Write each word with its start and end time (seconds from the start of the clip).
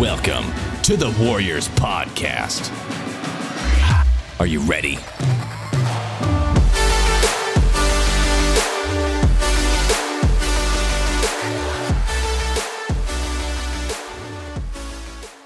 Welcome 0.00 0.52
to 0.82 0.94
the 0.98 1.10
Warriors 1.18 1.70
Podcast. 1.70 2.70
Are 4.38 4.44
you 4.44 4.60
ready? 4.60 4.98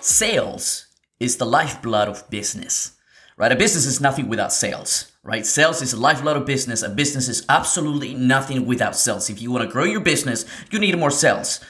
Sales 0.01 0.87
is 1.21 1.37
the 1.37 1.47
lifeblood 1.47 2.09
of 2.09 2.29
business, 2.29 2.97
right? 3.37 3.53
A 3.53 3.55
business 3.55 3.87
is 3.87 4.01
nothing 4.01 4.29
without 4.29 4.53
sales, 4.53 5.13
right? 5.23 5.47
Sales 5.47 5.81
is 5.81 5.93
the 5.93 5.97
lifeblood 5.97 6.37
of 6.37 6.45
business. 6.45 6.83
A 6.83 6.89
business 6.89 7.29
is 7.29 7.47
absolutely 7.49 8.15
nothing 8.15 8.67
without 8.67 8.97
sales. 8.97 9.31
If 9.31 9.41
you 9.41 9.53
want 9.53 9.63
to 9.63 9.71
grow 9.71 9.85
your 9.85 10.01
business, 10.01 10.45
you 10.73 10.81
need 10.81 10.99
more 10.99 11.13
sales. 11.13 11.61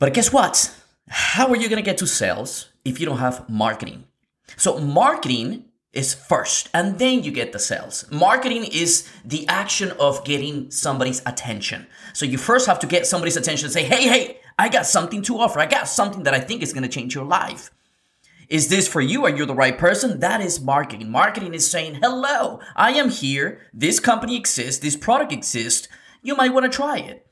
But 0.00 0.14
guess 0.14 0.32
what? 0.32 0.74
How 1.08 1.48
are 1.48 1.56
you 1.56 1.68
going 1.68 1.82
to 1.82 1.90
get 1.90 1.98
to 1.98 2.06
sales 2.06 2.70
if 2.84 2.98
you 2.98 3.06
don't 3.06 3.18
have 3.18 3.48
marketing? 3.48 4.04
So, 4.56 4.78
marketing 4.78 5.66
is 5.92 6.14
first, 6.14 6.68
and 6.74 6.98
then 6.98 7.22
you 7.22 7.30
get 7.30 7.52
the 7.52 7.58
sales. 7.58 8.04
Marketing 8.10 8.64
is 8.64 9.08
the 9.24 9.46
action 9.48 9.92
of 9.92 10.24
getting 10.24 10.70
somebody's 10.70 11.22
attention. 11.24 11.86
So, 12.12 12.26
you 12.26 12.38
first 12.38 12.66
have 12.66 12.78
to 12.80 12.86
get 12.86 13.06
somebody's 13.06 13.36
attention 13.36 13.66
and 13.66 13.72
say, 13.72 13.84
hey, 13.84 14.08
hey, 14.08 14.40
I 14.58 14.68
got 14.68 14.86
something 14.86 15.22
to 15.22 15.38
offer. 15.38 15.60
I 15.60 15.66
got 15.66 15.88
something 15.88 16.24
that 16.24 16.34
I 16.34 16.40
think 16.40 16.62
is 16.62 16.72
going 16.72 16.82
to 16.82 16.88
change 16.88 17.14
your 17.14 17.24
life. 17.24 17.70
Is 18.48 18.68
this 18.68 18.86
for 18.86 19.00
you? 19.00 19.24
Are 19.24 19.30
you 19.30 19.46
the 19.46 19.54
right 19.54 19.76
person? 19.76 20.20
That 20.20 20.40
is 20.40 20.60
marketing. 20.60 21.10
Marketing 21.10 21.54
is 21.54 21.68
saying, 21.70 21.96
hello, 21.96 22.60
I 22.76 22.92
am 22.92 23.08
here. 23.08 23.60
This 23.72 24.00
company 24.00 24.36
exists. 24.36 24.80
This 24.80 24.96
product 24.96 25.32
exists. 25.32 25.88
You 26.22 26.36
might 26.36 26.52
want 26.52 26.70
to 26.70 26.76
try 26.76 26.98
it. 26.98 27.23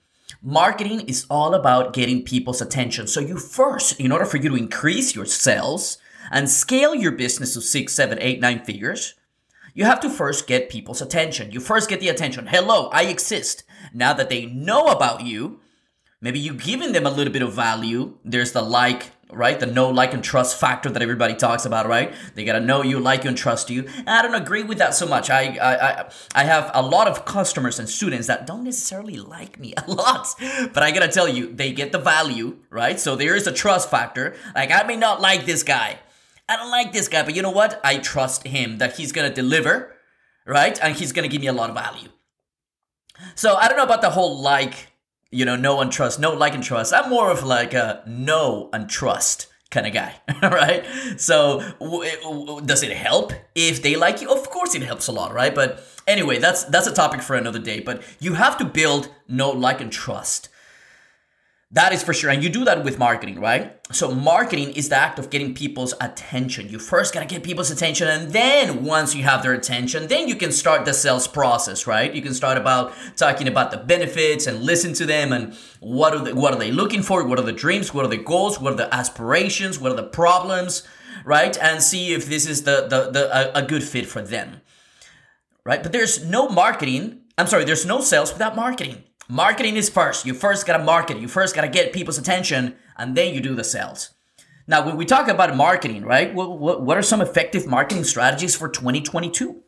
Marketing 0.45 1.03
is 1.03 1.25
all 1.31 1.55
about 1.55 1.93
getting 1.93 2.25
people's 2.25 2.61
attention. 2.61 3.07
So 3.07 3.21
you 3.21 3.39
first, 3.39 4.01
in 4.01 4.11
order 4.11 4.25
for 4.25 4.39
you 4.39 4.49
to 4.49 4.57
increase 4.57 5.15
your 5.15 5.25
sales 5.25 5.99
and 6.33 6.51
scale 6.51 6.97
your 6.97 7.13
business 7.13 7.55
to 7.55 7.61
six, 7.61 7.93
seven, 7.93 8.19
eight, 8.21 8.41
nine 8.41 8.59
figures, 8.65 9.15
you 9.73 9.85
have 9.85 10.01
to 10.01 10.11
first 10.11 10.49
get 10.49 10.69
people's 10.69 11.01
attention. 11.01 11.53
You 11.53 11.61
first 11.61 11.89
get 11.89 12.01
the 12.01 12.09
attention. 12.09 12.49
Hello, 12.49 12.89
I 12.89 13.05
exist. 13.05 13.63
Now 13.95 14.15
that 14.15 14.31
they 14.31 14.47
know 14.47 14.89
about 14.89 15.25
you, 15.25 15.61
maybe 16.21 16.41
you 16.41 16.55
giving 16.55 16.91
them 16.91 17.07
a 17.07 17.11
little 17.11 17.33
bit 17.33 17.43
of 17.43 17.53
value. 17.53 18.19
There's 18.25 18.51
the 18.51 18.63
like, 18.63 19.13
right? 19.33 19.59
The 19.59 19.67
know, 19.67 19.91
like, 19.91 20.15
and 20.15 20.23
trust 20.23 20.59
factor 20.61 20.91
that 20.91 21.03
everybody 21.03 21.35
talks 21.35 21.65
about, 21.65 21.87
right? 21.87 22.13
They 22.35 22.45
gotta 22.45 22.61
know 22.61 22.83
you, 22.83 23.01
like 23.01 23.25
you, 23.25 23.29
and 23.29 23.39
trust 23.39 23.71
you. 23.71 23.89
I 24.07 24.23
don't 24.23 24.35
agree 24.35 24.63
with 24.63 24.79
that 24.79 24.95
so 24.95 25.07
much. 25.07 25.31
I, 25.31 25.57
I, 25.57 25.91
I, 25.91 26.11
I 26.35 26.45
have 26.45 26.71
a 26.75 26.83
lot 26.83 27.09
of 27.09 27.25
customers 27.25 27.79
and 27.79 27.89
students 27.89 28.27
that 28.27 28.47
don't 28.47 28.65
necessarily 28.65 29.17
like 29.17 29.59
me 29.59 29.75
a 29.87 29.91
lot, 29.91 30.29
but 30.73 30.83
I 30.83 30.91
gotta 30.91 31.09
tell 31.09 31.29
you, 31.29 31.53
they 31.53 31.73
get 31.73 31.93
the 31.93 31.99
value, 31.99 32.59
right? 32.71 33.01
So 33.01 33.17
there 33.17 33.35
is 33.35 33.47
a 33.47 33.53
trust 33.53 33.91
factor. 33.91 34.37
Like 34.55 34.71
I 34.71 34.83
may 34.85 34.97
not 34.97 35.21
like 35.21 35.47
this 35.47 35.63
guy, 35.63 35.99
I 36.49 36.57
don't 36.57 36.71
like 36.71 36.93
this 36.93 37.09
guy, 37.09 37.23
but 37.23 37.35
you 37.35 37.43
know 37.43 37.51
what? 37.51 37.81
I 37.83 37.99
trust 37.99 38.47
him 38.47 38.79
that 38.79 38.97
he's 38.97 39.13
gonna 39.13 39.33
deliver, 39.33 39.95
right? 40.47 40.79
And 40.83 40.95
he's 40.95 41.13
gonna 41.13 41.29
give 41.29 41.41
me 41.41 41.47
a 41.47 41.53
lot 41.53 41.71
of 41.71 41.77
value. 41.77 42.09
So 43.35 43.55
I 43.55 43.69
don't 43.69 43.77
know 43.77 43.85
about 43.85 44.03
the 44.03 44.11
whole 44.11 44.41
like 44.41 44.92
you 45.33 45.45
know, 45.45 45.57
no 45.57 45.81
and 45.81 45.91
trust, 45.91 46.21
know, 46.21 46.33
like, 46.33 46.55
and 46.55 46.63
trust. 46.63 46.93
I'm 46.95 47.11
more 47.11 47.31
of 47.31 47.43
like 47.43 47.75
a 47.75 48.03
no 48.07 48.69
and 48.73 48.89
trust 48.89 49.49
kind 49.71 49.87
of 49.87 49.93
guy, 49.95 50.15
right? 50.43 50.85
So, 51.17 51.63
w- 51.81 52.11
w- 52.23 52.61
does 52.61 52.83
it 52.83 52.93
help 52.93 53.33
if 53.55 53.83
they 53.83 53.97
like 53.97 54.21
you? 54.21 54.31
Of 54.31 54.51
course, 54.51 54.75
it 54.75 54.83
helps 54.83 55.09
a 55.09 55.13
lot, 55.13 55.33
right? 55.33 55.55
But 55.55 55.83
anyway, 56.07 56.39
that's 56.39 56.65
that's 56.65 56.87
a 56.87 56.93
topic 56.95 57.23
for 57.23 57.35
another 57.35 57.59
day. 57.59 57.81
But 57.81 58.03
you 58.21 58.35
have 58.35 58.59
to 58.59 58.65
build 58.65 59.09
no 59.27 59.51
like, 59.51 59.81
and 59.81 59.91
trust. 59.91 60.49
That 61.75 61.95
is 61.95 62.03
for 62.03 62.13
sure. 62.13 62.29
And 62.29 62.45
you 62.45 62.51
do 62.51 62.67
that 62.67 62.85
with 62.85 62.99
marketing, 62.99 63.41
right? 63.41 63.79
So, 63.93 64.15
marketing 64.15 64.73
is 64.73 64.91
the 64.91 64.97
act 64.97 65.19
of 65.19 65.31
getting 65.31 65.55
people's 65.55 65.95
attention. 66.03 66.69
You 66.69 66.79
first 66.79 67.15
gotta 67.15 67.25
get 67.25 67.43
people's 67.43 67.71
attention, 67.71 68.09
and 68.09 68.31
then 68.31 68.85
once 68.85 69.15
you 69.15 69.23
have 69.23 69.43
their 69.43 69.55
attention, 69.55 70.07
then 70.07 70.29
you 70.29 70.37
can 70.37 70.53
start 70.53 70.85
the 70.85 70.93
sales 70.93 71.27
process, 71.27 71.87
right? 71.87 72.13
You 72.13 72.21
can 72.21 72.35
start 72.35 72.59
about 72.59 72.93
talking 73.17 73.49
about 73.49 73.71
the 73.71 73.79
benefits 73.79 74.47
and 74.47 74.61
listen 74.61 74.93
to 74.95 75.07
them 75.07 75.33
and 75.33 75.57
what 75.81 76.15
are 76.15 76.23
they, 76.23 76.35
what 76.35 76.53
are 76.53 76.59
they 76.59 76.71
looking 76.71 77.03
for? 77.03 77.25
What 77.25 77.39
are 77.39 77.45
the 77.45 77.53
dreams? 77.53 77.95
What 77.95 78.05
are 78.05 78.09
the 78.09 78.19
goals? 78.19 78.61
What 78.61 78.75
are 78.75 78.77
the 78.77 78.95
aspirations? 78.95 79.79
What 79.79 79.93
are 79.93 79.97
the 79.97 80.03
problems? 80.03 80.87
Right? 81.25 81.57
And 81.57 81.83
see 81.83 82.13
if 82.13 82.27
this 82.27 82.47
is 82.47 82.65
the, 82.65 82.87
the, 82.89 83.11
the 83.11 83.59
a, 83.59 83.63
a 83.63 83.67
good 83.67 83.83
fit 83.83 84.07
for 84.07 84.21
them. 84.21 84.61
Right? 85.65 85.83
But 85.83 85.93
there's 85.93 86.23
no 86.23 86.49
marketing. 86.51 87.23
I'm 87.39 87.47
sorry, 87.47 87.65
there's 87.65 87.87
no 87.87 88.03
sales 88.03 88.31
without 88.31 88.57
marketing. 88.57 89.05
Marketing 89.33 89.77
is 89.77 89.89
first. 89.89 90.27
You 90.27 90.35
first 90.35 90.67
gotta 90.67 90.85
market. 90.85 91.17
You 91.17 91.27
first 91.27 91.55
gotta 91.55 91.67
get 91.67 91.95
people's 91.95 92.19
attention, 92.19 92.77
and 92.99 93.17
then 93.17 93.33
you 93.33 93.41
do 93.41 93.55
the 93.55 93.65
sales. 93.65 94.11
Now, 94.67 94.85
when 94.85 94.99
we 94.99 95.07
talk 95.07 95.27
about 95.27 95.57
marketing, 95.57 96.05
right? 96.05 96.35
What, 96.35 96.59
what, 96.59 96.83
what 96.83 96.99
are 96.99 97.03
some 97.03 97.23
effective 97.23 97.67
marketing 97.67 98.05
strategies 98.05 98.55
for 98.55 98.69
2022? 98.69 99.63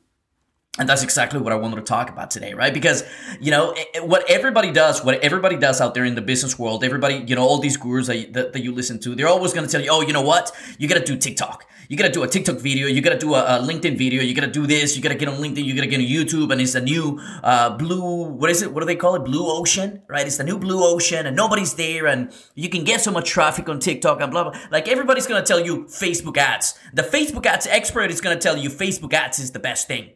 And 0.76 0.88
that's 0.88 1.04
exactly 1.04 1.38
what 1.38 1.52
I 1.52 1.56
wanted 1.56 1.76
to 1.76 1.82
talk 1.82 2.10
about 2.10 2.32
today, 2.32 2.52
right? 2.52 2.74
Because, 2.74 3.04
you 3.40 3.52
know, 3.52 3.76
what 4.00 4.28
everybody 4.28 4.72
does, 4.72 5.04
what 5.04 5.22
everybody 5.22 5.56
does 5.56 5.80
out 5.80 5.94
there 5.94 6.04
in 6.04 6.16
the 6.16 6.20
business 6.20 6.58
world, 6.58 6.82
everybody, 6.82 7.22
you 7.28 7.36
know, 7.36 7.46
all 7.46 7.58
these 7.58 7.76
gurus 7.76 8.08
that, 8.08 8.32
that, 8.32 8.52
that 8.52 8.62
you 8.62 8.72
listen 8.72 8.98
to, 9.00 9.14
they're 9.14 9.28
always 9.28 9.52
going 9.52 9.64
to 9.64 9.70
tell 9.70 9.80
you, 9.80 9.90
oh, 9.92 10.00
you 10.00 10.12
know 10.12 10.22
what? 10.22 10.50
You 10.78 10.88
got 10.88 10.98
to 10.98 11.04
do 11.04 11.16
TikTok. 11.16 11.64
You 11.88 11.96
got 11.96 12.06
to 12.06 12.12
do 12.12 12.24
a 12.24 12.28
TikTok 12.28 12.56
video. 12.56 12.88
You 12.88 13.02
got 13.02 13.12
to 13.12 13.18
do 13.18 13.34
a, 13.34 13.58
a, 13.58 13.62
LinkedIn 13.62 13.96
video. 13.96 14.20
You 14.22 14.34
got 14.34 14.46
to 14.46 14.50
do 14.50 14.66
this. 14.66 14.96
You 14.96 15.02
got 15.02 15.10
to 15.10 15.14
get 15.14 15.28
on 15.28 15.36
LinkedIn. 15.36 15.64
You 15.64 15.76
got 15.76 15.82
to 15.82 15.86
get 15.86 16.00
on 16.00 16.06
YouTube. 16.06 16.50
And 16.50 16.60
it's 16.60 16.74
a 16.74 16.80
new 16.80 17.20
uh, 17.44 17.76
blue, 17.76 18.24
what 18.24 18.50
is 18.50 18.62
it? 18.62 18.72
What 18.72 18.80
do 18.80 18.86
they 18.86 18.96
call 18.96 19.14
it? 19.14 19.24
Blue 19.24 19.46
ocean, 19.46 20.02
right? 20.08 20.26
It's 20.26 20.38
the 20.38 20.44
new 20.44 20.58
blue 20.58 20.82
ocean 20.82 21.26
and 21.26 21.36
nobody's 21.36 21.74
there. 21.74 22.08
And 22.08 22.32
you 22.56 22.68
can 22.68 22.82
get 22.82 23.00
so 23.00 23.12
much 23.12 23.28
traffic 23.28 23.68
on 23.68 23.78
TikTok 23.78 24.20
and 24.20 24.30
blah, 24.32 24.50
blah. 24.50 24.60
Like 24.72 24.88
everybody's 24.88 25.28
going 25.28 25.40
to 25.40 25.46
tell 25.46 25.64
you 25.64 25.84
Facebook 25.84 26.36
ads. 26.36 26.74
The 26.94 27.02
Facebook 27.02 27.46
ads 27.46 27.68
expert 27.68 28.10
is 28.10 28.20
going 28.20 28.36
to 28.36 28.42
tell 28.42 28.56
you 28.56 28.70
Facebook 28.70 29.12
ads 29.12 29.38
is 29.38 29.52
the 29.52 29.60
best 29.60 29.86
thing. 29.86 30.10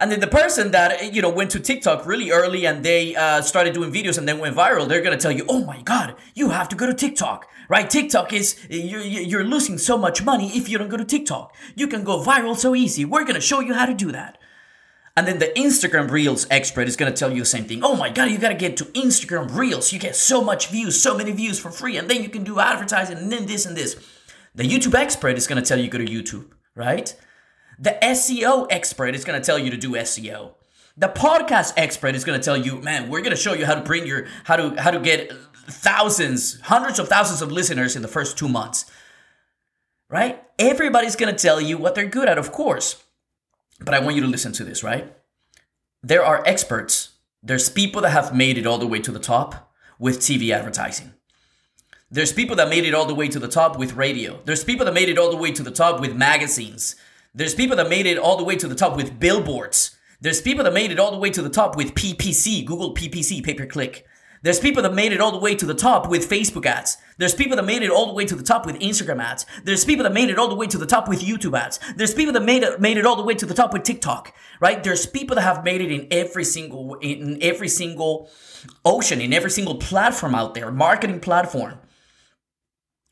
And 0.00 0.12
then 0.12 0.20
the 0.20 0.28
person 0.28 0.70
that 0.70 1.12
you 1.12 1.20
know 1.20 1.30
went 1.30 1.50
to 1.52 1.60
TikTok 1.60 2.06
really 2.06 2.30
early 2.30 2.66
and 2.66 2.84
they 2.84 3.16
uh, 3.16 3.42
started 3.42 3.74
doing 3.74 3.92
videos 3.92 4.16
and 4.16 4.28
then 4.28 4.38
went 4.38 4.56
viral, 4.56 4.88
they're 4.88 5.02
gonna 5.02 5.16
tell 5.16 5.32
you, 5.32 5.44
"Oh 5.48 5.64
my 5.64 5.82
God, 5.82 6.14
you 6.34 6.50
have 6.50 6.68
to 6.68 6.76
go 6.76 6.86
to 6.86 6.94
TikTok, 6.94 7.48
right? 7.68 7.90
TikTok 7.90 8.32
is 8.32 8.56
you're, 8.70 9.00
you're 9.00 9.44
losing 9.44 9.76
so 9.76 9.98
much 9.98 10.24
money 10.24 10.56
if 10.56 10.68
you 10.68 10.78
don't 10.78 10.88
go 10.88 10.96
to 10.96 11.04
TikTok. 11.04 11.54
You 11.74 11.88
can 11.88 12.04
go 12.04 12.22
viral 12.22 12.56
so 12.56 12.76
easy. 12.76 13.04
We're 13.04 13.24
gonna 13.24 13.40
show 13.40 13.60
you 13.60 13.74
how 13.74 13.86
to 13.86 13.94
do 13.94 14.12
that." 14.12 14.38
And 15.16 15.26
then 15.26 15.40
the 15.40 15.48
Instagram 15.56 16.08
Reels 16.12 16.46
expert 16.48 16.86
is 16.86 16.94
gonna 16.94 17.10
tell 17.10 17.32
you 17.32 17.40
the 17.40 17.46
same 17.46 17.64
thing. 17.64 17.82
Oh 17.82 17.96
my 17.96 18.08
God, 18.08 18.30
you 18.30 18.38
gotta 18.38 18.54
get 18.54 18.76
to 18.76 18.84
Instagram 18.84 19.52
Reels. 19.52 19.92
You 19.92 19.98
get 19.98 20.14
so 20.14 20.44
much 20.44 20.68
views, 20.68 21.00
so 21.00 21.16
many 21.16 21.32
views 21.32 21.58
for 21.58 21.72
free, 21.72 21.96
and 21.96 22.08
then 22.08 22.22
you 22.22 22.28
can 22.28 22.44
do 22.44 22.60
advertising 22.60 23.18
and 23.18 23.32
then 23.32 23.46
this 23.46 23.66
and 23.66 23.76
this. 23.76 23.96
The 24.54 24.62
YouTube 24.62 24.94
expert 24.94 25.36
is 25.36 25.48
gonna 25.48 25.62
tell 25.62 25.80
you 25.80 25.88
go 25.88 25.98
to 25.98 26.04
YouTube, 26.04 26.52
right? 26.76 27.16
The 27.78 27.96
SEO 28.02 28.66
expert 28.70 29.14
is 29.14 29.24
going 29.24 29.40
to 29.40 29.44
tell 29.44 29.58
you 29.58 29.70
to 29.70 29.76
do 29.76 29.92
SEO. 29.92 30.54
The 30.96 31.08
podcast 31.08 31.74
expert 31.76 32.16
is 32.16 32.24
going 32.24 32.40
to 32.40 32.44
tell 32.44 32.56
you, 32.56 32.80
man, 32.80 33.08
we're 33.08 33.20
going 33.20 33.30
to 33.30 33.36
show 33.36 33.52
you 33.52 33.64
how 33.64 33.76
to 33.76 33.82
bring 33.82 34.06
your 34.06 34.26
how 34.44 34.56
to 34.56 34.82
how 34.82 34.90
to 34.90 34.98
get 34.98 35.32
thousands, 35.54 36.60
hundreds 36.62 36.98
of 36.98 37.08
thousands 37.08 37.40
of 37.40 37.52
listeners 37.52 37.94
in 37.94 38.02
the 38.02 38.08
first 38.08 38.36
2 38.36 38.48
months. 38.48 38.84
Right? 40.10 40.42
Everybody's 40.58 41.16
going 41.16 41.32
to 41.32 41.40
tell 41.40 41.60
you 41.60 41.78
what 41.78 41.94
they're 41.94 42.06
good 42.06 42.28
at, 42.28 42.38
of 42.38 42.50
course. 42.50 43.02
But 43.80 43.94
I 43.94 44.00
want 44.00 44.16
you 44.16 44.22
to 44.22 44.28
listen 44.28 44.52
to 44.52 44.64
this, 44.64 44.82
right? 44.82 45.14
There 46.02 46.24
are 46.24 46.42
experts. 46.46 47.10
There's 47.42 47.68
people 47.68 48.02
that 48.02 48.10
have 48.10 48.34
made 48.34 48.58
it 48.58 48.66
all 48.66 48.78
the 48.78 48.86
way 48.86 48.98
to 48.98 49.12
the 49.12 49.20
top 49.20 49.72
with 50.00 50.18
TV 50.18 50.50
advertising. 50.50 51.12
There's 52.10 52.32
people 52.32 52.56
that 52.56 52.70
made 52.70 52.84
it 52.84 52.94
all 52.94 53.04
the 53.04 53.14
way 53.14 53.28
to 53.28 53.38
the 53.38 53.46
top 53.46 53.78
with 53.78 53.92
radio. 53.92 54.40
There's 54.46 54.64
people 54.64 54.86
that 54.86 54.94
made 54.94 55.08
it 55.10 55.18
all 55.18 55.30
the 55.30 55.36
way 55.36 55.52
to 55.52 55.62
the 55.62 55.70
top 55.70 56.00
with 56.00 56.16
magazines. 56.16 56.96
There's 57.34 57.54
people 57.54 57.76
that 57.76 57.88
made 57.88 58.06
it 58.06 58.18
all 58.18 58.36
the 58.36 58.44
way 58.44 58.56
to 58.56 58.66
the 58.66 58.74
top 58.74 58.96
with 58.96 59.20
billboards. 59.20 59.96
There's 60.20 60.40
people 60.40 60.64
that 60.64 60.72
made 60.72 60.90
it 60.90 60.98
all 60.98 61.10
the 61.10 61.18
way 61.18 61.30
to 61.30 61.42
the 61.42 61.50
top 61.50 61.76
with 61.76 61.94
PPC, 61.94 62.64
Google 62.64 62.94
PPC, 62.94 63.44
pay 63.44 63.54
per 63.54 63.66
click. 63.66 64.06
There's 64.42 64.60
people 64.60 64.82
that 64.84 64.94
made 64.94 65.12
it 65.12 65.20
all 65.20 65.32
the 65.32 65.38
way 65.38 65.54
to 65.56 65.66
the 65.66 65.74
top 65.74 66.08
with 66.08 66.28
Facebook 66.28 66.64
ads. 66.64 66.96
There's 67.16 67.34
people 67.34 67.56
that 67.56 67.64
made 67.64 67.82
it 67.82 67.90
all 67.90 68.06
the 68.06 68.12
way 68.12 68.24
to 68.24 68.36
the 68.36 68.42
top 68.42 68.66
with 68.66 68.78
Instagram 68.78 69.20
ads. 69.20 69.44
There's 69.64 69.84
people 69.84 70.04
that 70.04 70.12
made 70.12 70.30
it 70.30 70.38
all 70.38 70.48
the 70.48 70.54
way 70.54 70.66
to 70.68 70.78
the 70.78 70.86
top 70.86 71.08
with 71.08 71.20
YouTube 71.20 71.58
ads. 71.58 71.80
There's 71.96 72.14
people 72.14 72.32
that 72.32 72.44
made 72.44 72.62
it 72.62 72.80
made 72.80 72.96
it 72.96 73.06
all 73.06 73.16
the 73.16 73.24
way 73.24 73.34
to 73.34 73.46
the 73.46 73.54
top 73.54 73.72
with 73.72 73.82
TikTok, 73.82 74.32
right? 74.60 74.82
There's 74.82 75.06
people 75.06 75.34
that 75.34 75.42
have 75.42 75.64
made 75.64 75.80
it 75.80 75.90
in 75.90 76.06
every 76.10 76.44
single 76.44 76.94
in 76.94 77.38
every 77.42 77.68
single 77.68 78.30
ocean, 78.84 79.20
in 79.20 79.32
every 79.32 79.50
single 79.50 79.76
platform 79.76 80.34
out 80.34 80.54
there, 80.54 80.70
marketing 80.70 81.20
platform. 81.20 81.78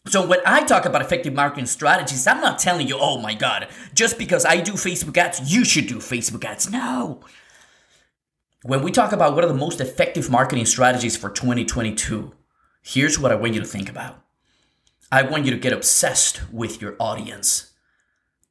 So 0.09 0.25
when 0.25 0.39
I 0.47 0.65
talk 0.65 0.85
about 0.85 1.03
effective 1.03 1.35
marketing 1.35 1.67
strategies, 1.67 2.27
I'm 2.27 2.41
not 2.41 2.59
telling 2.59 2.87
you, 2.87 2.97
oh 2.99 3.19
my 3.19 3.35
God, 3.35 3.69
just 3.93 4.19
because 4.19 4.45
I 4.45 4.61
do 4.61 4.73
Facebook 4.73 5.17
ads, 5.17 5.53
you 5.53 5.65
should 5.65 5.89
do 5.89 5.97
Facebook 5.97 6.45
ads. 6.45 6.71
No. 6.71 7.21
When 8.63 8.83
we 8.83 8.93
talk 8.93 9.13
about 9.13 9.35
what 9.35 9.45
are 9.45 9.49
the 9.49 9.55
most 9.55 9.81
effective 9.81 10.31
marketing 10.31 10.67
strategies 10.67 11.17
for 11.17 11.31
2022, 11.31 12.33
here's 12.83 13.19
what 13.19 13.33
I 13.33 13.35
want 13.35 13.55
you 13.55 13.61
to 13.61 13.67
think 13.67 13.89
about. 13.89 14.23
I 15.11 15.23
want 15.23 15.45
you 15.45 15.51
to 15.51 15.59
get 15.59 15.73
obsessed 15.73 16.41
with 16.53 16.81
your 16.81 16.97
audience. 16.99 17.73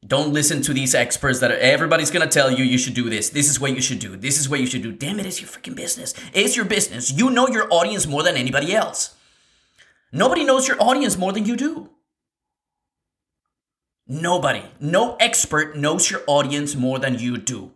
Don't 0.05 0.33
listen 0.33 0.61
to 0.61 0.73
these 0.73 0.93
experts 0.93 1.39
that 1.39 1.51
are, 1.51 1.57
everybody's 1.57 2.11
gonna 2.11 2.27
tell 2.27 2.51
you 2.51 2.63
you 2.63 2.77
should 2.77 2.93
do 2.93 3.09
this. 3.09 3.29
This 3.29 3.49
is 3.49 3.59
what 3.59 3.73
you 3.73 3.81
should 3.81 3.99
do. 3.99 4.15
This 4.15 4.37
is 4.37 4.47
what 4.47 4.59
you 4.59 4.67
should 4.67 4.83
do. 4.83 4.91
Damn 4.91 5.19
it, 5.19 5.25
it's 5.25 5.41
your 5.41 5.49
freaking 5.49 5.75
business. 5.75 6.13
It's 6.33 6.55
your 6.55 6.65
business. 6.65 7.11
You 7.11 7.29
know 7.29 7.47
your 7.47 7.67
audience 7.71 8.05
more 8.05 8.23
than 8.23 8.35
anybody 8.35 8.73
else. 8.73 9.14
Nobody 10.15 10.45
knows 10.45 10.65
your 10.65 10.81
audience 10.81 11.17
more 11.17 11.33
than 11.33 11.45
you 11.45 11.57
do. 11.57 11.89
Nobody, 14.07 14.63
no 14.79 15.17
expert 15.17 15.75
knows 15.75 16.09
your 16.09 16.21
audience 16.25 16.73
more 16.73 16.99
than 16.99 17.19
you 17.19 17.35
do. 17.37 17.71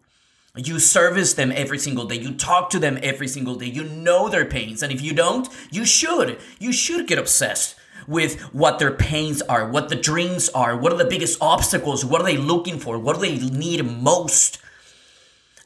You 0.56 0.80
service 0.80 1.34
them 1.34 1.52
every 1.54 1.78
single 1.78 2.06
day. 2.06 2.16
You 2.16 2.34
talk 2.34 2.70
to 2.70 2.80
them 2.80 2.98
every 3.04 3.28
single 3.28 3.56
day. 3.56 3.66
You 3.66 3.84
know 3.84 4.30
their 4.30 4.46
pains. 4.46 4.82
And 4.82 4.94
if 4.94 5.02
you 5.02 5.14
don't, 5.14 5.50
you 5.70 5.84
should. 5.84 6.40
You 6.60 6.72
should 6.72 7.08
get 7.08 7.18
obsessed 7.18 7.76
with 8.08 8.40
what 8.54 8.80
their 8.80 8.92
pains 8.92 9.42
are, 9.42 9.70
what 9.70 9.90
the 9.90 9.98
dreams 9.98 10.48
are, 10.50 10.78
what 10.78 10.94
are 10.94 10.98
the 10.98 11.04
biggest 11.04 11.38
obstacles, 11.42 12.06
what 12.06 12.22
are 12.22 12.26
they 12.26 12.38
looking 12.38 12.80
for, 12.80 12.98
what 12.98 13.18
do 13.18 13.22
they 13.22 13.38
need 13.38 13.86
most. 13.86 14.60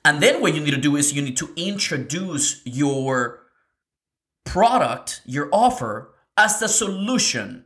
And 0.03 0.23
then 0.23 0.41
what 0.41 0.55
you 0.55 0.59
need 0.59 0.71
to 0.73 0.81
do 0.81 0.95
is 0.95 1.13
you 1.13 1.21
need 1.21 1.37
to 1.37 1.53
introduce 1.55 2.65
your 2.65 3.43
product, 4.43 5.21
your 5.23 5.49
offer, 5.53 6.12
as 6.37 6.59
the 6.59 6.67
solution 6.67 7.65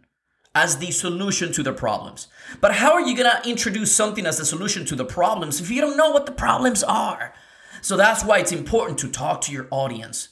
as 0.57 0.77
the 0.79 0.89
solution 0.89 1.51
to 1.53 1.61
the 1.61 1.71
problems. 1.71 2.27
But 2.61 2.73
how 2.73 2.93
are 2.93 3.01
you 3.01 3.15
gonna 3.15 3.41
introduce 3.45 3.93
something 3.93 4.25
as 4.25 4.39
the 4.39 4.45
solution 4.45 4.85
to 4.85 4.95
the 4.95 5.05
problems 5.05 5.61
if 5.61 5.69
you 5.69 5.81
don't 5.81 5.97
know 5.97 6.09
what 6.09 6.25
the 6.25 6.31
problems 6.31 6.83
are? 6.83 7.33
So 7.81 7.95
that's 7.95 8.23
why 8.23 8.39
it's 8.39 8.51
important 8.51 8.97
to 8.99 9.09
talk 9.09 9.41
to 9.41 9.51
your 9.51 9.67
audience, 9.69 10.29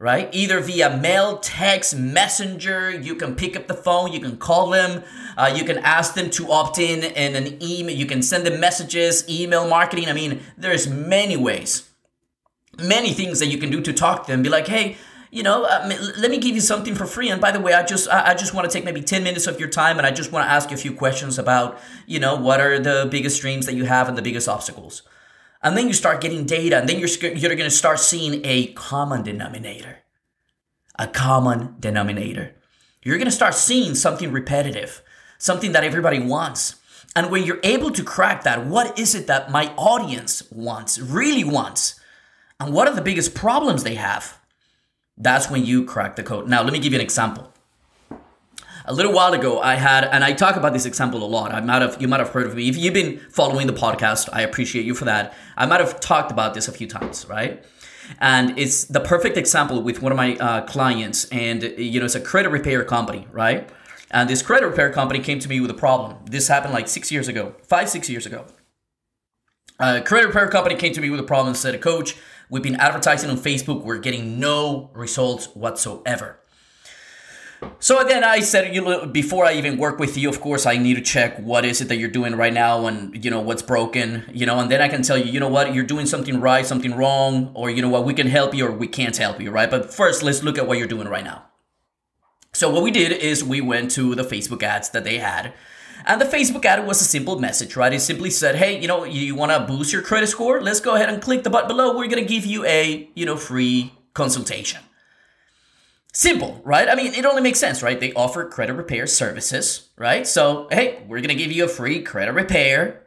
right? 0.00 0.28
Either 0.32 0.58
via 0.60 0.96
mail, 0.96 1.38
text, 1.38 1.96
messenger. 1.96 2.90
You 2.90 3.14
can 3.14 3.36
pick 3.36 3.54
up 3.54 3.68
the 3.68 3.74
phone, 3.74 4.12
you 4.12 4.18
can 4.18 4.36
call 4.36 4.70
them, 4.70 5.04
uh, 5.36 5.52
you 5.54 5.64
can 5.64 5.78
ask 5.78 6.14
them 6.14 6.28
to 6.30 6.50
opt 6.50 6.80
in 6.80 7.04
in 7.04 7.36
an 7.36 7.62
email, 7.62 7.94
you 7.94 8.06
can 8.06 8.20
send 8.20 8.44
them 8.44 8.58
messages, 8.58 9.24
email 9.28 9.68
marketing. 9.68 10.08
I 10.08 10.12
mean, 10.12 10.40
there's 10.58 10.88
many 10.88 11.36
ways, 11.36 11.88
many 12.78 13.12
things 13.12 13.38
that 13.38 13.46
you 13.46 13.58
can 13.58 13.70
do 13.70 13.80
to 13.80 13.92
talk 13.92 14.26
to 14.26 14.32
them. 14.32 14.42
Be 14.42 14.48
like, 14.48 14.66
hey, 14.66 14.96
you 15.32 15.42
know, 15.42 15.64
uh, 15.64 15.90
let 16.18 16.30
me 16.30 16.36
give 16.36 16.54
you 16.54 16.60
something 16.60 16.94
for 16.94 17.06
free. 17.06 17.30
And 17.30 17.40
by 17.40 17.52
the 17.52 17.58
way, 17.58 17.72
I 17.72 17.82
just 17.82 18.06
I, 18.10 18.34
just 18.34 18.52
want 18.52 18.70
to 18.70 18.72
take 18.72 18.84
maybe 18.84 19.00
ten 19.00 19.24
minutes 19.24 19.46
of 19.46 19.58
your 19.58 19.70
time, 19.70 19.96
and 19.96 20.06
I 20.06 20.10
just 20.10 20.30
want 20.30 20.46
to 20.46 20.52
ask 20.52 20.70
you 20.70 20.74
a 20.74 20.78
few 20.78 20.92
questions 20.92 21.38
about, 21.38 21.80
you 22.06 22.20
know, 22.20 22.36
what 22.36 22.60
are 22.60 22.78
the 22.78 23.08
biggest 23.10 23.40
dreams 23.40 23.64
that 23.64 23.74
you 23.74 23.84
have 23.84 24.08
and 24.08 24.18
the 24.18 24.22
biggest 24.22 24.46
obstacles. 24.46 25.02
And 25.62 25.74
then 25.74 25.86
you 25.86 25.94
start 25.94 26.20
getting 26.20 26.44
data, 26.44 26.76
and 26.76 26.86
then 26.86 26.98
you're 26.98 27.08
you're 27.08 27.56
going 27.56 27.70
to 27.70 27.70
start 27.70 27.98
seeing 27.98 28.44
a 28.44 28.66
common 28.74 29.22
denominator, 29.22 30.00
a 30.98 31.06
common 31.06 31.76
denominator. 31.80 32.54
You're 33.02 33.16
going 33.16 33.24
to 33.24 33.32
start 33.32 33.54
seeing 33.54 33.94
something 33.94 34.32
repetitive, 34.32 35.00
something 35.38 35.72
that 35.72 35.82
everybody 35.82 36.18
wants. 36.18 36.76
And 37.16 37.30
when 37.30 37.44
you're 37.44 37.60
able 37.62 37.90
to 37.92 38.04
crack 38.04 38.42
that, 38.42 38.66
what 38.66 38.98
is 38.98 39.14
it 39.14 39.28
that 39.28 39.50
my 39.50 39.72
audience 39.76 40.42
wants, 40.50 40.98
really 40.98 41.42
wants? 41.42 41.98
And 42.60 42.74
what 42.74 42.86
are 42.86 42.94
the 42.94 43.00
biggest 43.00 43.34
problems 43.34 43.82
they 43.82 43.94
have? 43.94 44.38
That's 45.16 45.50
when 45.50 45.64
you 45.64 45.84
crack 45.84 46.16
the 46.16 46.22
code. 46.22 46.48
Now, 46.48 46.62
let 46.62 46.72
me 46.72 46.78
give 46.78 46.92
you 46.92 46.98
an 46.98 47.04
example. 47.04 47.52
A 48.84 48.92
little 48.92 49.12
while 49.12 49.32
ago, 49.32 49.60
I 49.60 49.76
had, 49.76 50.04
and 50.04 50.24
I 50.24 50.32
talk 50.32 50.56
about 50.56 50.72
this 50.72 50.86
example 50.86 51.22
a 51.22 51.26
lot. 51.26 51.52
I 51.52 51.60
might 51.60 51.82
have, 51.82 52.02
you 52.02 52.08
might 52.08 52.18
have 52.18 52.30
heard 52.30 52.46
of 52.46 52.56
me. 52.56 52.68
If 52.68 52.76
you've 52.76 52.94
been 52.94 53.20
following 53.30 53.68
the 53.68 53.72
podcast, 53.72 54.28
I 54.32 54.42
appreciate 54.42 54.84
you 54.84 54.94
for 54.94 55.04
that. 55.04 55.34
I 55.56 55.66
might 55.66 55.78
have 55.78 56.00
talked 56.00 56.32
about 56.32 56.54
this 56.54 56.66
a 56.66 56.72
few 56.72 56.88
times, 56.88 57.26
right? 57.28 57.64
And 58.20 58.58
it's 58.58 58.84
the 58.84 58.98
perfect 58.98 59.36
example 59.36 59.82
with 59.82 60.02
one 60.02 60.10
of 60.10 60.16
my 60.16 60.34
uh, 60.36 60.62
clients, 60.62 61.26
and 61.26 61.62
you 61.62 62.00
know, 62.00 62.06
it's 62.06 62.16
a 62.16 62.20
credit 62.20 62.48
repair 62.48 62.84
company, 62.84 63.28
right? 63.30 63.70
And 64.10 64.28
this 64.28 64.42
credit 64.42 64.66
repair 64.66 64.92
company 64.92 65.20
came 65.20 65.38
to 65.38 65.48
me 65.48 65.60
with 65.60 65.70
a 65.70 65.74
problem. 65.74 66.18
This 66.26 66.48
happened 66.48 66.74
like 66.74 66.88
six 66.88 67.12
years 67.12 67.28
ago, 67.28 67.54
five, 67.62 67.88
six 67.88 68.10
years 68.10 68.26
ago. 68.26 68.44
A 69.78 70.00
credit 70.00 70.26
repair 70.26 70.48
company 70.48 70.74
came 70.74 70.92
to 70.92 71.00
me 71.00 71.08
with 71.08 71.20
a 71.20 71.24
problem 71.24 71.48
and 71.48 71.56
said, 71.56 71.80
Coach, 71.80 72.16
We've 72.52 72.62
been 72.62 72.76
advertising 72.76 73.30
on 73.30 73.38
Facebook. 73.38 73.82
We're 73.82 73.96
getting 73.96 74.38
no 74.38 74.90
results 74.92 75.46
whatsoever. 75.54 76.38
So 77.78 77.98
again, 77.98 78.24
I 78.24 78.40
said 78.40 78.74
you 78.74 78.82
know, 78.82 79.06
before 79.06 79.46
I 79.46 79.54
even 79.54 79.78
work 79.78 79.98
with 79.98 80.18
you, 80.18 80.28
of 80.28 80.42
course, 80.42 80.66
I 80.66 80.76
need 80.76 80.96
to 80.96 81.00
check 81.00 81.38
what 81.38 81.64
is 81.64 81.80
it 81.80 81.88
that 81.88 81.96
you're 81.96 82.10
doing 82.10 82.34
right 82.36 82.52
now, 82.52 82.84
and 82.84 83.24
you 83.24 83.30
know 83.30 83.40
what's 83.40 83.62
broken, 83.62 84.24
you 84.34 84.44
know, 84.44 84.58
and 84.60 84.70
then 84.70 84.82
I 84.82 84.88
can 84.88 85.00
tell 85.00 85.16
you, 85.16 85.32
you 85.32 85.40
know 85.40 85.48
what, 85.48 85.72
you're 85.72 85.82
doing 85.82 86.04
something 86.04 86.40
right, 86.40 86.66
something 86.66 86.94
wrong, 86.94 87.52
or 87.54 87.70
you 87.70 87.80
know 87.80 87.88
what, 87.88 88.04
we 88.04 88.12
can 88.12 88.26
help 88.26 88.54
you 88.54 88.66
or 88.66 88.72
we 88.72 88.86
can't 88.86 89.16
help 89.16 89.40
you, 89.40 89.50
right? 89.50 89.70
But 89.70 89.94
first, 89.94 90.22
let's 90.22 90.42
look 90.42 90.58
at 90.58 90.66
what 90.66 90.76
you're 90.76 90.86
doing 90.86 91.08
right 91.08 91.24
now. 91.24 91.44
So 92.52 92.68
what 92.68 92.82
we 92.82 92.90
did 92.90 93.12
is 93.12 93.42
we 93.42 93.62
went 93.62 93.90
to 93.92 94.14
the 94.14 94.24
Facebook 94.24 94.62
ads 94.62 94.90
that 94.90 95.04
they 95.04 95.16
had, 95.16 95.54
and 96.06 96.20
the 96.20 96.24
Facebook 96.24 96.64
ad 96.64 96.86
was 96.86 97.00
a 97.00 97.04
simple 97.04 97.38
message, 97.38 97.76
right? 97.76 97.92
It 97.92 98.00
simply 98.00 98.30
said, 98.30 98.56
hey, 98.56 98.80
you 98.80 98.88
know, 98.88 99.04
you 99.04 99.34
want 99.34 99.52
to 99.52 99.60
boost 99.60 99.92
your 99.92 100.02
credit 100.02 100.28
score? 100.28 100.60
Let's 100.60 100.80
go 100.80 100.94
ahead 100.94 101.08
and 101.08 101.22
click 101.22 101.42
the 101.42 101.50
button 101.50 101.68
below. 101.68 101.96
We're 101.96 102.08
going 102.08 102.22
to 102.22 102.34
give 102.34 102.46
you 102.46 102.64
a, 102.64 103.08
you 103.14 103.26
know, 103.26 103.36
free 103.36 103.92
consultation. 104.14 104.80
Simple, 106.12 106.60
right? 106.64 106.88
I 106.88 106.94
mean, 106.94 107.14
it 107.14 107.24
only 107.24 107.40
makes 107.40 107.58
sense, 107.58 107.82
right? 107.82 107.98
They 107.98 108.12
offer 108.12 108.44
credit 108.44 108.74
repair 108.74 109.06
services, 109.06 109.88
right? 109.96 110.26
So, 110.26 110.68
hey, 110.70 111.02
we're 111.08 111.20
going 111.20 111.28
to 111.28 111.34
give 111.34 111.50
you 111.50 111.64
a 111.64 111.68
free 111.68 112.02
credit 112.02 112.32
repair, 112.32 113.02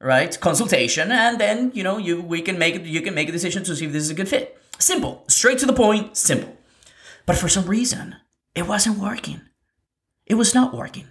right? 0.00 0.38
Consultation 0.38 1.10
and 1.10 1.40
then, 1.40 1.70
you 1.74 1.82
know, 1.82 1.96
you 1.96 2.20
we 2.20 2.42
can 2.42 2.58
make 2.58 2.84
you 2.84 3.00
can 3.00 3.14
make 3.14 3.30
a 3.30 3.32
decision 3.32 3.64
to 3.64 3.74
see 3.74 3.86
if 3.86 3.92
this 3.92 4.04
is 4.04 4.10
a 4.10 4.14
good 4.14 4.28
fit. 4.28 4.60
Simple, 4.78 5.24
straight 5.28 5.58
to 5.60 5.66
the 5.66 5.72
point, 5.72 6.16
simple. 6.16 6.54
But 7.24 7.36
for 7.36 7.48
some 7.48 7.66
reason, 7.66 8.16
it 8.54 8.66
wasn't 8.68 8.98
working. 8.98 9.40
It 10.26 10.34
was 10.34 10.54
not 10.54 10.74
working. 10.74 11.08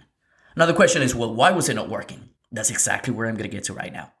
Now 0.56 0.66
the 0.66 0.74
question 0.74 1.02
is, 1.02 1.14
well, 1.14 1.34
why 1.34 1.52
was 1.52 1.68
it 1.68 1.74
not 1.74 1.88
working? 1.88 2.30
That's 2.50 2.70
exactly 2.70 3.12
where 3.12 3.28
I'm 3.28 3.36
going 3.36 3.48
to 3.48 3.54
get 3.54 3.64
to 3.64 3.74
right 3.74 3.92
now. 3.92 4.12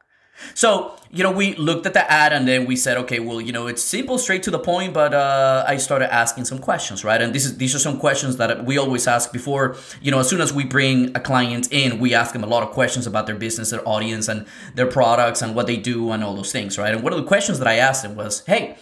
So, 0.54 0.94
you 1.10 1.22
know, 1.22 1.30
we 1.30 1.54
looked 1.54 1.86
at 1.86 1.94
the 1.94 2.10
ad 2.10 2.32
and 2.32 2.46
then 2.46 2.66
we 2.66 2.76
said, 2.76 2.98
okay, 2.98 3.20
well, 3.20 3.40
you 3.40 3.52
know, 3.52 3.68
it's 3.68 3.82
simple, 3.82 4.18
straight 4.18 4.42
to 4.42 4.50
the 4.50 4.58
point, 4.58 4.92
but 4.92 5.14
uh, 5.14 5.64
I 5.66 5.78
started 5.78 6.12
asking 6.12 6.44
some 6.44 6.58
questions, 6.58 7.04
right? 7.04 7.20
And 7.22 7.34
this 7.34 7.46
is 7.46 7.56
these 7.56 7.74
are 7.74 7.78
some 7.78 7.98
questions 7.98 8.36
that 8.36 8.64
we 8.66 8.76
always 8.76 9.06
ask 9.06 9.32
before, 9.32 9.76
you 10.02 10.10
know, 10.10 10.18
as 10.18 10.28
soon 10.28 10.42
as 10.42 10.52
we 10.52 10.64
bring 10.64 11.16
a 11.16 11.20
client 11.20 11.72
in, 11.72 11.98
we 11.98 12.12
ask 12.12 12.34
them 12.34 12.44
a 12.44 12.46
lot 12.46 12.62
of 12.62 12.70
questions 12.70 13.06
about 13.06 13.26
their 13.26 13.34
business, 13.34 13.70
their 13.70 13.86
audience, 13.88 14.28
and 14.28 14.46
their 14.74 14.86
products 14.86 15.40
and 15.40 15.54
what 15.54 15.66
they 15.66 15.78
do 15.78 16.10
and 16.10 16.22
all 16.22 16.36
those 16.36 16.52
things, 16.52 16.76
right? 16.76 16.92
And 16.92 17.02
one 17.02 17.12
of 17.12 17.18
the 17.18 17.26
questions 17.26 17.58
that 17.58 17.68
I 17.68 17.76
asked 17.76 18.02
them 18.02 18.14
was, 18.14 18.44
hey, 18.44 18.76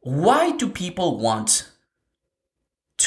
why 0.00 0.52
do 0.56 0.68
people 0.68 1.18
want 1.18 1.67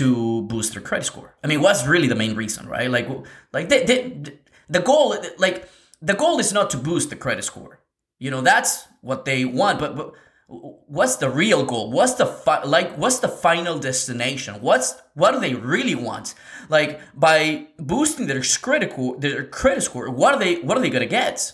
to 0.02 0.42
boost 0.44 0.74
their 0.74 0.82
credit 0.82 1.06
score. 1.06 1.36
I 1.44 1.48
mean, 1.48 1.62
what's 1.62 1.86
really 1.86 2.08
the 2.08 2.16
main 2.24 2.36
reason, 2.36 2.68
right? 2.68 2.90
Like, 2.90 3.08
like 3.54 3.70
they, 3.70 3.84
they, 3.86 4.24
the 4.70 4.80
goal, 4.80 5.16
like 5.38 5.70
the 6.02 6.14
goal 6.14 6.40
is 6.40 6.52
not 6.52 6.70
to 6.72 6.78
boost 6.78 7.10
the 7.10 7.16
credit 7.16 7.44
score. 7.44 7.80
You 8.20 8.32
know, 8.32 8.42
that's 8.42 8.88
what 9.02 9.26
they 9.26 9.46
want. 9.46 9.80
But, 9.80 9.96
but 9.96 10.14
what's 10.48 11.18
the 11.18 11.30
real 11.30 11.64
goal? 11.66 11.92
What's 11.92 12.16
the 12.16 12.26
fi- 12.26 12.64
like? 12.64 12.96
What's 12.98 13.20
the 13.20 13.28
final 13.28 13.80
destination? 13.80 14.62
What's 14.62 14.88
what 15.14 15.32
do 15.34 15.40
they 15.40 15.56
really 15.56 15.96
want? 15.96 16.36
Like 16.70 17.00
by 17.14 17.68
boosting 17.78 18.28
their 18.28 18.44
credit 18.62 18.92
score, 18.92 19.18
their 19.20 19.46
credit 19.46 19.82
score, 19.82 20.10
what 20.10 20.36
are 20.36 20.40
they? 20.40 20.56
What 20.62 20.78
are 20.78 20.82
they 20.82 20.90
gonna 20.90 21.06
get? 21.06 21.54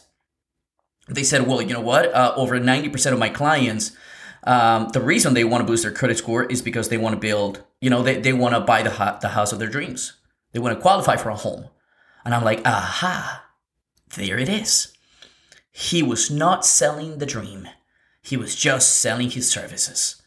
They 1.09 1.23
said, 1.23 1.47
well, 1.47 1.61
you 1.61 1.73
know 1.73 1.87
what? 1.91 2.13
Uh, 2.13 2.33
over 2.35 2.59
ninety 2.59 2.89
percent 2.89 3.13
of 3.13 3.19
my 3.19 3.29
clients 3.29 3.91
um, 4.47 4.87
the 4.93 5.01
reason 5.01 5.33
they 5.33 5.43
want 5.43 5.61
to 5.61 5.65
boost 5.65 5.83
their 5.83 5.91
credit 5.91 6.17
score 6.17 6.45
is 6.45 6.61
because 6.61 6.87
they 6.87 6.97
want 6.97 7.13
to 7.13 7.19
build, 7.19 7.63
you 7.81 7.89
know, 7.89 8.03
they, 8.03 8.19
they 8.19 8.33
want 8.33 8.55
to 8.55 8.61
buy 8.61 8.81
the, 8.81 9.17
the 9.21 9.29
house 9.29 9.51
of 9.51 9.59
their 9.59 9.69
dreams. 9.69 10.13
They 10.51 10.59
want 10.59 10.75
to 10.75 10.81
qualify 10.81 11.17
for 11.17 11.29
a 11.29 11.35
home. 11.35 11.69
And 12.25 12.33
I'm 12.33 12.43
like, 12.43 12.61
aha, 12.65 13.45
there 14.15 14.37
it 14.37 14.49
is. 14.49 14.93
He 15.71 16.01
was 16.01 16.31
not 16.31 16.65
selling 16.65 17.19
the 17.19 17.25
dream, 17.25 17.67
he 18.21 18.37
was 18.37 18.55
just 18.55 18.99
selling 18.99 19.29
his 19.29 19.49
services. 19.49 20.21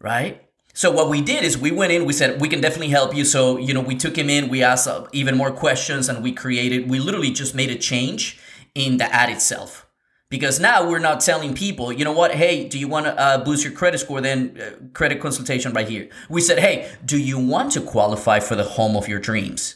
Right? 0.00 0.46
So 0.72 0.90
what 0.90 1.10
we 1.10 1.20
did 1.20 1.44
is 1.44 1.58
we 1.58 1.72
went 1.72 1.92
in, 1.92 2.06
we 2.06 2.12
said, 2.12 2.40
we 2.40 2.48
can 2.48 2.60
definitely 2.60 2.88
help 2.88 3.14
you. 3.14 3.24
So, 3.24 3.58
you 3.58 3.74
know, 3.74 3.80
we 3.80 3.96
took 3.96 4.16
him 4.16 4.30
in, 4.30 4.48
we 4.48 4.62
asked 4.62 4.88
uh, 4.88 5.06
even 5.12 5.36
more 5.36 5.50
questions, 5.50 6.08
and 6.08 6.22
we 6.22 6.32
created, 6.32 6.88
we 6.88 7.00
literally 7.00 7.32
just 7.32 7.54
made 7.54 7.70
a 7.70 7.76
change 7.76 8.38
in 8.74 8.96
the 8.96 9.12
ad 9.12 9.28
itself 9.28 9.86
because 10.30 10.60
now 10.60 10.88
we're 10.88 11.00
not 11.00 11.20
telling 11.20 11.54
people, 11.54 11.92
you 11.92 12.04
know 12.04 12.12
what, 12.12 12.34
hey, 12.34 12.66
do 12.68 12.78
you 12.78 12.88
want 12.88 13.06
to 13.06 13.20
uh, 13.20 13.44
boost 13.44 13.64
your 13.64 13.72
credit 13.72 13.98
score? 13.98 14.20
Then 14.20 14.58
uh, 14.58 14.86
credit 14.94 15.20
consultation 15.20 15.72
right 15.72 15.88
here. 15.88 16.08
We 16.28 16.40
said, 16.40 16.60
hey, 16.60 16.90
do 17.04 17.18
you 17.18 17.38
want 17.38 17.72
to 17.72 17.80
qualify 17.80 18.38
for 18.40 18.54
the 18.54 18.64
home 18.64 18.96
of 18.96 19.08
your 19.08 19.18
dreams? 19.18 19.74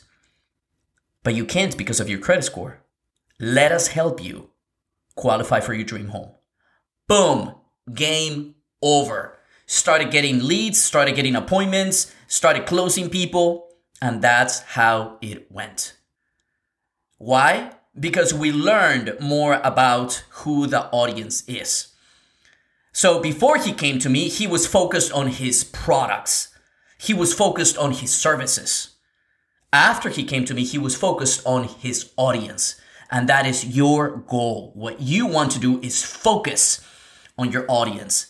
But 1.25 1.35
you 1.35 1.45
can't 1.45 1.77
because 1.77 2.01
of 2.01 2.09
your 2.09 2.21
credit 2.21 2.45
score. 2.45 2.79
Let 3.41 3.73
us 3.73 3.89
help 3.89 4.23
you 4.23 4.51
qualify 5.17 5.59
for 5.59 5.75
your 5.75 5.85
dream 5.85 6.09
home. 6.09 6.31
Boom, 7.09 7.57
game 7.93 8.55
over. 8.81 9.37
Started 9.67 10.11
getting 10.11 10.47
leads, 10.47 10.83
started 10.83 11.17
getting 11.17 11.35
appointments, 11.35 12.15
started 12.29 12.65
closing 12.65 13.11
people, 13.11 13.69
and 14.01 14.23
that's 14.23 14.61
how 14.61 15.19
it 15.21 15.51
went. 15.51 15.97
Why? 17.19 17.73
Because 17.99 18.35
we 18.35 18.51
learned 18.51 19.17
more 19.21 19.61
about 19.63 20.25
who 20.31 20.67
the 20.67 20.87
audience 20.87 21.45
is. 21.47 21.89
So 22.93 23.21
before 23.21 23.59
he 23.59 23.73
came 23.73 23.99
to 24.01 24.09
me, 24.09 24.29
he 24.29 24.47
was 24.47 24.67
focused 24.67 25.13
on 25.13 25.29
his 25.29 25.65
products. 25.65 26.49
He 26.99 27.15
was 27.15 27.35
focused 27.35 27.77
on 27.77 27.93
his 27.93 28.13
services. 28.13 28.91
After 29.73 30.09
he 30.09 30.25
came 30.25 30.45
to 30.45 30.55
me, 30.55 30.65
he 30.65 30.79
was 30.79 30.97
focused 30.97 31.45
on 31.45 31.65
his 31.65 32.13
audience. 32.17 32.81
And 33.11 33.29
that 33.29 33.47
is 33.47 33.77
your 33.77 34.19
goal. 34.19 34.73
What 34.75 35.01
you 35.01 35.27
want 35.27 35.51
to 35.53 35.59
do 35.59 35.81
is 35.81 36.03
focus 36.03 36.81
on 37.37 37.51
your 37.51 37.65
audience. 37.69 38.29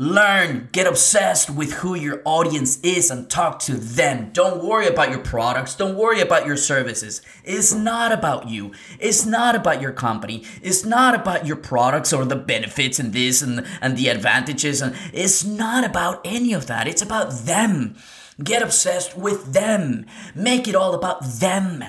Learn, 0.00 0.68
get 0.70 0.86
obsessed 0.86 1.50
with 1.50 1.72
who 1.72 1.96
your 1.96 2.22
audience 2.24 2.78
is 2.82 3.10
and 3.10 3.28
talk 3.28 3.58
to 3.58 3.74
them. 3.74 4.30
Don't 4.32 4.62
worry 4.62 4.86
about 4.86 5.10
your 5.10 5.18
products. 5.18 5.74
Don't 5.74 5.96
worry 5.96 6.20
about 6.20 6.46
your 6.46 6.56
services. 6.56 7.20
It's 7.42 7.74
not 7.74 8.12
about 8.12 8.48
you. 8.48 8.70
It's 9.00 9.26
not 9.26 9.56
about 9.56 9.82
your 9.82 9.90
company. 9.90 10.44
It's 10.62 10.84
not 10.84 11.16
about 11.16 11.46
your 11.46 11.56
products 11.56 12.12
or 12.12 12.24
the 12.24 12.36
benefits 12.36 13.00
and 13.00 13.12
this 13.12 13.42
and, 13.42 13.66
and 13.80 13.96
the 13.96 14.06
advantages. 14.06 14.80
And 14.80 14.94
it's 15.12 15.44
not 15.44 15.82
about 15.82 16.20
any 16.24 16.52
of 16.52 16.68
that. 16.68 16.86
It's 16.86 17.02
about 17.02 17.32
them. 17.32 17.96
Get 18.40 18.62
obsessed 18.62 19.18
with 19.18 19.52
them. 19.52 20.06
Make 20.32 20.68
it 20.68 20.76
all 20.76 20.94
about 20.94 21.24
them. 21.24 21.82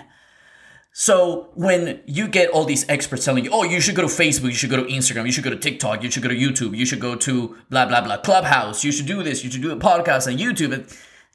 So 0.92 1.50
when 1.54 2.02
you 2.06 2.28
get 2.28 2.50
all 2.50 2.66
these 2.66 2.88
experts 2.90 3.24
telling 3.24 3.46
you, 3.46 3.52
oh, 3.54 3.64
you 3.64 3.80
should 3.80 3.96
go 3.96 4.02
to 4.02 4.08
Facebook, 4.08 4.46
you 4.46 4.54
should 4.54 4.70
go 4.70 4.84
to 4.84 4.90
Instagram, 4.92 5.26
you 5.26 5.32
should 5.32 5.44
go 5.44 5.50
to 5.50 5.56
TikTok, 5.56 6.04
you 6.04 6.12
should 6.12 6.24
go 6.24 6.30
to 6.30 6.36
YouTube, 6.36 6.76
you 6.76 6.86
should 6.86 7.00
go 7.00 7.16
to 7.16 7.56
blah 7.70 7.86
blah 7.86 8.02
blah 8.02 8.18
Clubhouse, 8.18 8.84
you 8.84 8.92
should 8.92 9.06
do 9.06 9.24
this, 9.24 9.44
you 9.44 9.52
should 9.52 9.62
do 9.62 9.72
a 9.72 9.78
podcast 9.78 10.28
on 10.28 10.38
YouTube. 10.38 10.74
And, 10.74 10.86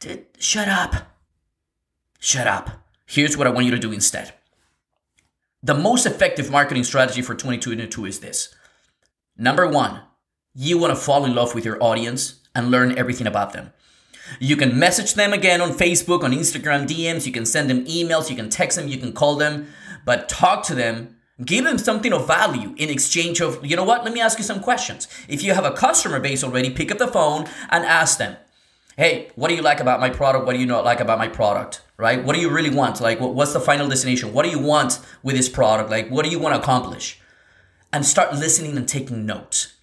dude, 0.01 0.27
shut 0.39 0.69
up. 0.69 0.95
Shut 2.19 2.47
up. 2.47 2.71
Here's 3.07 3.37
what 3.37 3.47
I 3.47 3.51
want 3.51 3.67
you 3.67 3.73
to 3.73 3.79
do 3.79 3.93
instead. 3.93 4.35
The 5.63 5.75
most 5.75 6.05
effective 6.05 6.51
marketing 6.51 6.85
strategy 6.85 7.23
for 7.23 7.35
2022 7.35 8.05
is 8.07 8.21
this. 8.21 8.55
Number 9.37 9.69
one, 9.69 10.03
you 10.55 10.79
want 10.79 10.95
to 10.95 11.01
fall 11.01 11.25
in 11.25 11.35
love 11.35 11.55
with 11.55 11.65
your 11.65 11.83
audience 11.83 12.41
and 12.55 12.71
learn 12.71 12.97
everything 12.99 13.27
about 13.27 13.53
them. 13.53 13.73
You 14.41 14.57
can 14.57 14.79
message 14.79 15.15
them 15.15 15.33
again 15.33 15.61
on 15.61 15.71
Facebook, 15.71 16.23
on 16.23 16.33
Instagram 16.33 16.87
DMs, 16.87 17.27
you 17.27 17.33
can 17.33 17.47
send 17.47 17.71
them 17.71 17.85
emails, 17.87 18.31
you 18.31 18.37
can 18.37 18.49
text 18.49 18.79
them, 18.79 18.89
you 18.89 18.99
can 18.99 19.13
call 19.13 19.37
them, 19.37 19.69
but 20.05 20.29
talk 20.29 20.65
to 20.65 20.75
them. 20.75 21.17
Give 21.45 21.65
them 21.65 21.79
something 21.79 22.13
of 22.13 22.29
value 22.29 22.75
in 22.77 22.91
exchange 22.91 23.41
of, 23.41 23.65
you 23.67 23.75
know 23.75 23.83
what, 23.83 24.05
let 24.05 24.15
me 24.15 24.21
ask 24.21 24.39
you 24.39 24.45
some 24.45 24.61
questions. 24.61 25.09
If 25.29 25.43
you 25.43 25.53
have 25.53 25.65
a 25.65 25.73
customer 25.73 26.21
base 26.21 26.45
already, 26.45 26.71
pick 26.71 26.93
up 26.93 26.99
the 26.99 27.09
phone 27.09 27.47
and 27.71 27.85
ask 27.85 28.19
them, 28.19 28.37
hey, 28.97 29.31
what 29.35 29.49
do 29.49 29.57
you 29.57 29.63
like 29.63 29.81
about 29.81 29.99
my 29.99 30.11
product? 30.11 30.47
What 30.47 30.53
do 30.53 30.61
you 30.61 30.67
not 30.67 30.85
like 30.85 31.01
about 31.01 31.19
my 31.19 31.27
product? 31.27 31.83
Right? 31.97 32.23
What 32.23 32.35
do 32.37 32.41
you 32.41 32.51
really 32.51 32.71
want? 32.71 33.01
Like, 33.01 33.21
what's 33.21 33.53
the 33.53 33.61
final 33.61 33.89
destination? 33.89 34.33
What 34.33 34.45
do 34.45 34.51
you 34.51 34.61
want 34.61 35.01
with 35.25 35.35
this 35.35 35.49
product? 35.49 35.91
Like, 35.91 36.09
what 36.09 36.25
do 36.25 36.31
you 36.31 36.39
want 36.39 36.55
to 36.55 36.61
accomplish? 36.61 37.21
And 37.93 38.07
start 38.07 38.35
listening 38.35 38.77
and 38.77 38.89
taking 38.89 39.27
notes 39.27 39.74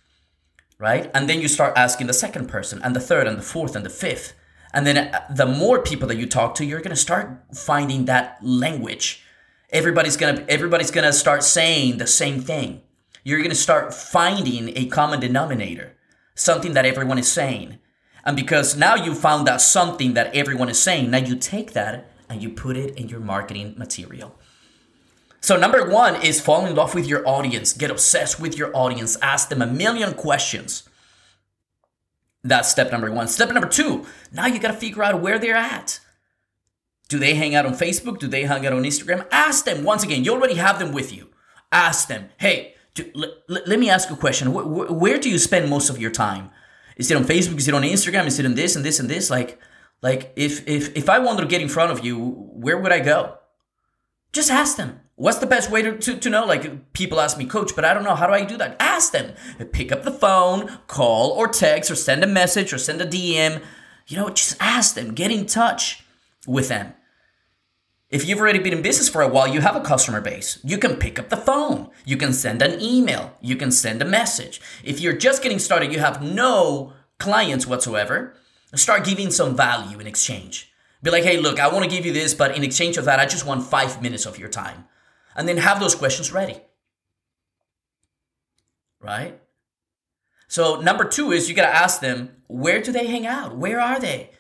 right? 0.82 1.12
And 1.14 1.30
then 1.30 1.40
you 1.40 1.48
start 1.48 1.78
asking 1.78 2.08
the 2.08 2.14
second 2.14 2.48
person 2.50 2.82
and 2.84 2.96
the 2.96 3.00
third 3.00 3.28
and 3.28 3.38
the 3.38 3.44
fourth 3.44 3.76
and 3.76 3.86
the 3.86 3.90
fifth. 3.90 4.34
And 4.74 4.88
then 4.88 4.98
uh, 4.98 5.26
the 5.30 5.46
more 5.46 5.80
people 5.80 6.08
that 6.08 6.18
you 6.18 6.26
talk 6.26 6.56
to, 6.56 6.66
you're 6.66 6.80
going 6.80 6.90
to 6.90 6.96
start 6.96 7.44
finding 7.54 8.06
that 8.06 8.40
language. 8.42 9.24
Everybody's 9.70 10.18
going 10.18 10.36
to 10.36 10.50
everybody's 10.50 10.92
going 10.92 11.06
to 11.06 11.14
start 11.14 11.44
saying 11.44 11.98
the 11.98 12.08
same 12.08 12.42
thing. 12.42 12.82
You're 13.24 13.38
going 13.38 13.52
to 13.52 13.56
start 13.56 13.94
finding 13.94 14.76
a 14.76 14.88
common 14.88 15.20
denominator, 15.20 15.96
something 16.34 16.74
that 16.74 16.86
everyone 16.86 17.20
is 17.20 17.32
saying. 17.32 17.78
And 18.26 18.36
because 18.36 18.76
now 18.76 18.96
you 18.96 19.14
found 19.14 19.46
that 19.48 19.62
something 19.62 20.16
that 20.16 20.36
everyone 20.36 20.70
is 20.70 20.82
saying, 20.82 21.12
now 21.12 21.20
you 21.20 21.36
take 21.36 21.74
that 21.74 22.12
and 22.28 22.42
you 22.42 22.50
put 22.50 22.76
it 22.76 22.98
in 22.98 23.08
your 23.08 23.20
marketing 23.20 23.76
material. 23.78 24.36
So, 25.42 25.58
number 25.58 25.90
one 25.90 26.22
is 26.22 26.40
fall 26.40 26.66
in 26.68 26.76
love 26.76 26.94
with 26.94 27.08
your 27.08 27.28
audience, 27.28 27.74
get 27.74 27.90
obsessed 27.90 28.40
with 28.40 28.58
your 28.58 28.76
audience, 28.76 29.18
ask 29.22 29.50
them 29.50 29.62
a 29.62 29.68
million 29.68 30.14
questions. 30.14 30.84
That's 32.44 32.70
step 32.70 32.92
number 32.92 33.12
one. 33.12 33.28
Step 33.28 33.52
number 33.52 33.68
two, 33.68 34.06
now 34.32 34.46
you 34.46 34.60
got 34.60 34.70
to 34.70 34.78
figure 34.78 35.04
out 35.04 35.22
where 35.22 35.40
they're 35.40 35.56
at. 35.56 36.00
Do 37.10 37.20
they 37.20 37.36
hang 37.36 37.56
out 37.56 37.66
on 37.66 37.74
Facebook? 37.74 38.20
Do 38.20 38.28
they 38.28 38.44
hang 38.44 38.66
out 38.66 38.74
on 38.74 38.84
Instagram? 38.84 39.28
Ask 39.32 39.66
them. 39.66 39.84
Once 39.84 40.04
again, 40.04 40.24
you 40.24 40.32
already 40.32 40.56
have 40.56 40.80
them 40.80 40.92
with 40.94 41.12
you. 41.12 41.30
Ask 41.72 42.08
them, 42.08 42.30
hey, 42.38 42.76
do, 42.94 43.10
l- 43.16 43.34
l- 43.50 43.64
let 43.66 43.80
me 43.80 43.90
ask 43.90 44.10
you 44.10 44.16
a 44.16 44.20
question. 44.20 44.54
Where, 44.54 44.66
where, 44.66 44.88
where 44.88 45.18
do 45.18 45.30
you 45.30 45.38
spend 45.38 45.70
most 45.70 45.90
of 45.90 46.00
your 46.00 46.12
time? 46.12 46.52
Is 46.98 47.10
it 47.12 47.18
on 47.18 47.24
Facebook? 47.26 47.58
Is 47.58 47.68
it 47.68 47.74
on 47.74 47.84
Instagram? 47.84 48.28
Is 48.28 48.40
it 48.40 48.46
on 48.46 48.56
this 48.56 48.76
and 48.76 48.86
this 48.86 49.00
and 49.00 49.10
this? 49.10 49.30
Like, 49.30 49.60
like 50.02 50.34
if 50.36 50.68
if 50.68 50.96
if 50.96 51.10
I 51.10 51.20
wanted 51.20 51.42
to 51.42 51.48
get 51.48 51.62
in 51.62 51.68
front 51.68 51.92
of 51.92 52.06
you, 52.06 52.18
where 52.54 52.78
would 52.78 52.92
I 52.92 53.00
go? 53.00 53.38
Just 54.34 54.52
ask 54.52 54.78
them. 54.78 55.02
What's 55.22 55.38
the 55.38 55.46
best 55.46 55.70
way 55.70 55.84
to, 55.84 55.96
to, 55.96 56.18
to, 56.18 56.30
know? 56.32 56.46
Like, 56.46 56.94
people 56.94 57.22
ask 57.22 57.38
me, 57.38 57.46
coach, 57.46 57.76
but 57.76 57.86
I 57.86 57.94
don't 57.94 58.04
know. 58.04 58.16
How 58.16 58.26
do 58.26 58.34
I 58.34 58.44
do 58.44 58.58
that? 58.58 58.76
Ask 58.80 59.12
them. 59.12 59.36
Pick 59.72 59.92
up 59.92 60.02
the 60.02 60.10
phone, 60.10 60.80
call 60.88 61.30
or 61.30 61.48
text 61.48 61.92
or 61.92 61.96
send 61.96 62.24
a 62.24 62.28
message 62.28 62.74
or 62.74 62.80
send 62.80 63.02
a 63.02 63.06
DM. 63.06 63.62
You 64.08 64.18
know, 64.18 64.32
just 64.32 64.58
ask 64.60 64.96
them. 64.96 65.14
Get 65.14 65.30
in 65.30 65.46
touch 65.46 66.04
with 66.48 66.70
them. 66.70 66.94
If 68.10 68.28
you've 68.28 68.40
already 68.40 68.58
been 68.58 68.74
in 68.74 68.82
business 68.82 69.10
for 69.10 69.22
a 69.22 69.28
while, 69.28 69.48
you 69.48 69.62
have 69.62 69.76
a 69.76 69.82
customer 69.82 70.22
base. 70.22 70.58
You 70.64 70.80
can 70.80 70.96
pick 70.96 71.20
up 71.20 71.30
the 71.30 71.38
phone. 71.38 71.92
You 72.04 72.18
can 72.18 72.34
send 72.34 72.64
an 72.64 72.82
email. 72.82 73.38
You 73.42 73.58
can 73.58 73.70
send 73.70 74.02
a 74.02 74.06
message. 74.06 74.60
If 74.84 75.00
you're 75.00 75.14
just 75.14 75.44
getting 75.44 75.60
started, 75.60 75.94
you 75.94 76.00
have 76.00 76.24
no 76.24 76.94
clients 77.20 77.68
whatsoever, 77.68 78.34
start 78.74 79.06
giving 79.06 79.30
some 79.30 79.56
value 79.56 80.00
in 80.00 80.08
exchange. 80.08 80.74
Be 81.04 81.12
like, 81.12 81.26
hey, 81.26 81.38
look, 81.38 81.60
I 81.60 81.72
want 81.72 81.84
to 81.84 81.96
give 81.96 82.08
you 82.08 82.12
this, 82.12 82.34
but 82.34 82.58
in 82.58 82.64
exchange 82.64 82.98
of 82.98 83.06
that, 83.06 83.20
I 83.20 83.28
just 83.28 83.46
want 83.46 83.64
five 83.64 84.02
minutes 84.02 84.26
of 84.26 84.40
your 84.40 84.50
time 84.50 84.86
and 85.36 85.48
then 85.48 85.58
have 85.58 85.80
those 85.80 85.96
questions 85.96 86.32
ready. 86.32 86.62
Right? 89.00 89.40
So, 90.48 90.82
number 90.82 91.06
two 91.06 91.32
is 91.32 91.50
you 91.50 91.56
got 91.56 91.70
to 91.70 91.76
ask 91.76 92.02
them, 92.02 92.36
where 92.48 92.82
do 92.82 92.92
they 92.92 93.08
hang 93.08 93.26
out? 93.26 93.56
Where 93.56 93.80
are 93.80 94.00
they? 94.00 94.32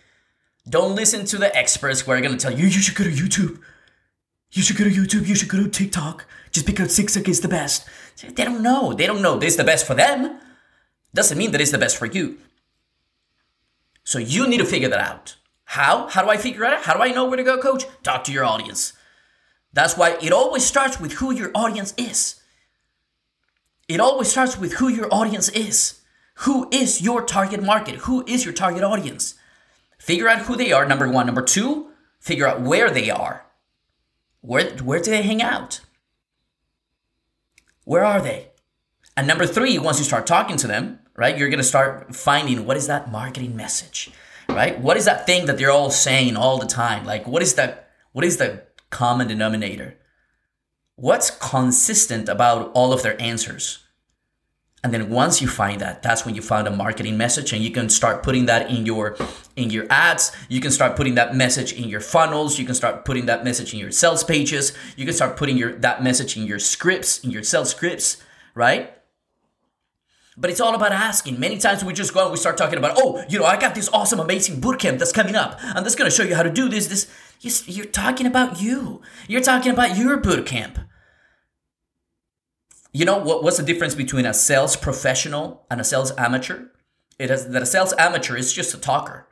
Don't 0.67 0.95
listen 0.95 1.25
to 1.25 1.38
the 1.38 1.55
experts 1.55 2.01
who 2.01 2.12
are 2.12 2.21
going 2.21 2.38
to 2.38 2.38
tell 2.38 2.57
you, 2.57 2.65
you 2.65 2.81
should 2.81 2.95
go 2.95 3.03
to 3.03 3.10
YouTube. 3.10 3.60
You 4.51 4.62
should 4.62 4.77
go 4.77 4.83
to 4.83 4.89
YouTube. 4.89 5.25
You 5.25 5.36
should 5.36 5.50
go 5.50 5.63
to 5.63 5.69
TikTok 5.69 6.25
just 6.51 6.65
because 6.65 6.95
TikTok 6.95 7.27
is 7.29 7.41
the 7.41 7.48
best. 7.48 7.88
They 8.21 8.43
don't 8.43 8.62
know. 8.62 8.93
They 8.93 9.07
don't 9.07 9.21
know 9.21 9.38
this 9.38 9.53
is 9.53 9.57
the 9.57 9.63
best 9.63 9.88
for 9.88 9.95
them. 9.95 10.39
Doesn't 11.13 11.38
mean 11.38 11.51
that 11.51 11.62
it's 11.62 11.71
the 11.71 11.77
best 11.77 11.98
for 11.98 12.05
you. 12.05 12.38
So 14.03 14.19
you 14.19 14.48
need 14.48 14.57
to 14.57 14.65
figure 14.65 14.89
that 14.89 15.00
out. 15.00 15.38
How? 15.63 16.07
How 16.07 16.21
do 16.21 16.29
I 16.29 16.38
figure 16.38 16.65
it 16.65 16.74
out? 16.74 16.83
How 16.83 16.93
do 16.93 17.01
I 17.01 17.12
know 17.12 17.25
where 17.25 17.38
to 17.38 17.43
go, 17.43 17.57
coach? 17.57 17.86
Talk 18.03 18.24
to 18.25 18.31
your 18.31 18.43
audience. 18.43 18.93
That's 19.73 19.97
why 19.97 20.17
it 20.21 20.33
always 20.33 20.65
starts 20.65 20.99
with 20.99 21.13
who 21.13 21.31
your 21.31 21.51
audience 21.55 21.93
is. 21.97 22.41
It 23.87 23.99
always 23.99 24.29
starts 24.29 24.57
with 24.57 24.73
who 24.73 24.87
your 24.87 25.13
audience 25.13 25.49
is. 25.49 26.01
Who 26.45 26.67
is 26.71 27.01
your 27.01 27.23
target 27.23 27.61
market? 27.61 27.95
Who 27.95 28.23
is 28.25 28.45
your 28.45 28.53
target 28.53 28.83
audience? 28.83 29.35
Figure 29.97 30.27
out 30.27 30.39
who 30.39 30.55
they 30.55 30.71
are, 30.71 30.85
number 30.85 31.07
one. 31.09 31.25
Number 31.25 31.41
two, 31.41 31.91
figure 32.19 32.47
out 32.47 32.61
where 32.61 32.89
they 32.89 33.09
are. 33.09 33.45
Where, 34.41 34.71
where 34.77 35.01
do 35.01 35.11
they 35.11 35.21
hang 35.21 35.41
out? 35.41 35.81
Where 37.83 38.03
are 38.03 38.21
they? 38.21 38.47
And 39.15 39.27
number 39.27 39.45
three, 39.45 39.77
once 39.77 39.99
you 39.99 40.05
start 40.05 40.25
talking 40.25 40.57
to 40.57 40.67
them, 40.67 40.99
right, 41.15 41.37
you're 41.37 41.49
gonna 41.49 41.63
start 41.63 42.15
finding 42.15 42.65
what 42.65 42.77
is 42.77 42.87
that 42.87 43.11
marketing 43.11 43.55
message, 43.55 44.09
right? 44.49 44.79
What 44.79 44.97
is 44.97 45.05
that 45.05 45.25
thing 45.25 45.45
that 45.45 45.57
they're 45.57 45.71
all 45.71 45.91
saying 45.91 46.37
all 46.37 46.57
the 46.57 46.65
time? 46.65 47.05
Like, 47.05 47.27
what 47.27 47.41
is 47.43 47.55
that? 47.55 47.89
What 48.13 48.25
is 48.25 48.37
the 48.37 48.63
common 48.91 49.27
denominator? 49.27 49.98
What's 50.95 51.31
consistent 51.31 52.29
about 52.29 52.71
all 52.74 52.93
of 52.93 53.01
their 53.01 53.19
answers? 53.19 53.79
And 54.83 54.91
then 54.93 55.10
once 55.10 55.41
you 55.41 55.48
find 55.48 55.79
that, 55.81 56.01
that's 56.01 56.25
when 56.25 56.33
you 56.33 56.41
find 56.41 56.67
a 56.67 56.71
marketing 56.71 57.15
message 57.15 57.53
and 57.53 57.63
you 57.63 57.69
can 57.69 57.88
start 57.89 58.24
putting 58.24 58.48
that 58.48 58.69
in 58.71 58.86
your 58.86 59.15
in 59.55 59.69
your 59.69 59.86
ads, 59.89 60.31
you 60.50 60.60
can 60.60 60.71
start 60.71 60.95
putting 60.95 61.15
that 61.15 61.36
message 61.36 61.74
in 61.74 61.88
your 61.88 62.00
funnels, 62.00 62.57
you 62.57 62.65
can 62.65 62.74
start 62.74 63.05
putting 63.05 63.27
that 63.27 63.43
message 63.43 63.74
in 63.74 63.79
your 63.79 63.91
sales 63.91 64.24
pages, 64.24 64.74
you 64.95 65.05
can 65.05 65.13
start 65.13 65.38
putting 65.38 65.57
your 65.57 65.74
that 65.74 66.03
message 66.03 66.36
in 66.36 66.45
your 66.45 66.57
scripts, 66.60 67.24
in 67.24 67.29
your 67.29 67.43
sales 67.43 67.69
scripts, 67.69 68.24
right? 68.55 69.00
But 70.38 70.50
it's 70.50 70.61
all 70.61 70.75
about 70.75 70.93
asking. 70.93 71.39
Many 71.39 71.57
times 71.57 71.83
we 71.83 71.93
just 71.93 72.13
go 72.13 72.23
and 72.23 72.31
we 72.31 72.38
start 72.38 72.57
talking 72.57 72.77
about, 72.77 72.93
oh, 72.97 73.23
you 73.27 73.38
know, 73.38 73.45
I 73.45 73.57
got 73.57 73.75
this 73.75 73.89
awesome, 73.89 74.19
amazing 74.19 74.61
bootcamp 74.61 74.97
that's 74.97 75.11
coming 75.11 75.35
up. 75.35 75.59
I'm 75.61 75.83
just 75.83 75.97
gonna 75.97 76.11
show 76.11 76.23
you 76.23 76.35
how 76.35 76.43
to 76.43 76.50
do 76.50 76.69
this. 76.69 76.88
This 76.88 77.67
you're 77.67 77.85
talking 77.85 78.25
about 78.25 78.61
you. 78.61 79.01
You're 79.27 79.41
talking 79.41 79.71
about 79.71 79.97
your 79.97 80.17
boot 80.17 80.45
camp. 80.45 80.79
You 82.93 83.05
know 83.05 83.17
what, 83.17 83.43
what's 83.43 83.57
the 83.57 83.63
difference 83.63 83.95
between 83.95 84.25
a 84.25 84.33
sales 84.33 84.75
professional 84.75 85.65
and 85.69 85.81
a 85.81 85.83
sales 85.83 86.11
amateur? 86.17 86.65
It 87.19 87.29
is 87.31 87.47
that 87.50 87.61
a 87.61 87.65
sales 87.65 87.93
amateur 87.97 88.35
is 88.35 88.53
just 88.53 88.73
a 88.73 88.77
talker. 88.77 89.27